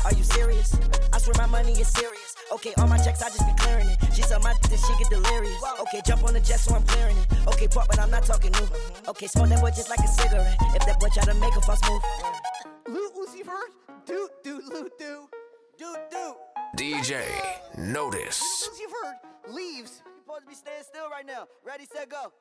Are 0.06 0.14
you 0.14 0.24
serious? 0.24 0.74
I 1.12 1.18
swear 1.18 1.34
my 1.36 1.44
money 1.44 1.72
is 1.72 1.88
serious. 1.88 2.34
Okay, 2.50 2.72
all 2.78 2.86
my 2.86 2.96
checks, 2.96 3.20
I 3.22 3.28
just 3.28 3.46
be 3.46 3.52
clearing 3.58 3.88
it. 3.88 3.98
She 4.14 4.22
said 4.22 4.42
my 4.42 4.54
that 4.54 4.80
she 4.80 5.04
get 5.04 5.10
delirious. 5.10 5.62
Okay, 5.80 6.00
jump 6.06 6.24
on 6.24 6.32
the 6.32 6.40
jet, 6.40 6.60
so 6.60 6.74
I'm 6.74 6.82
clearing 6.84 7.18
it. 7.18 7.26
Okay, 7.48 7.68
pop, 7.68 7.86
but 7.88 8.00
I'm 8.00 8.10
not 8.10 8.24
talking 8.24 8.52
new. 8.52 8.68
Okay, 9.06 9.26
smoke 9.26 9.50
that 9.50 9.60
boy 9.60 9.68
just 9.68 9.90
like 9.90 10.00
a 10.00 10.08
cigarette. 10.08 10.56
If 10.74 10.86
that 10.86 10.98
boy 10.98 11.08
try 11.12 11.24
to 11.24 11.34
make 11.34 11.54
a 11.54 11.60
fuss 11.60 11.82
move. 11.86 12.02
Lil 12.88 13.10
Uzi 13.20 13.44
Vert, 13.44 13.70
do 14.06 14.30
do 14.42 14.62
do 14.62 14.88
do 14.98 15.28
do 15.76 15.94
do. 16.10 16.34
DJ 16.78 17.20
Notice. 17.76 18.40
Lil 18.40 18.72
Uzi 18.72 18.86
Vert 18.88 19.29
leaves. 19.48 20.02
You're 20.04 20.18
supposed 20.18 20.42
to 20.42 20.48
be 20.48 20.54
staying 20.54 20.82
still 20.82 21.08
right 21.08 21.26
now. 21.26 21.46
Ready, 21.64 21.86
set, 21.86 22.08
go. 22.08 22.32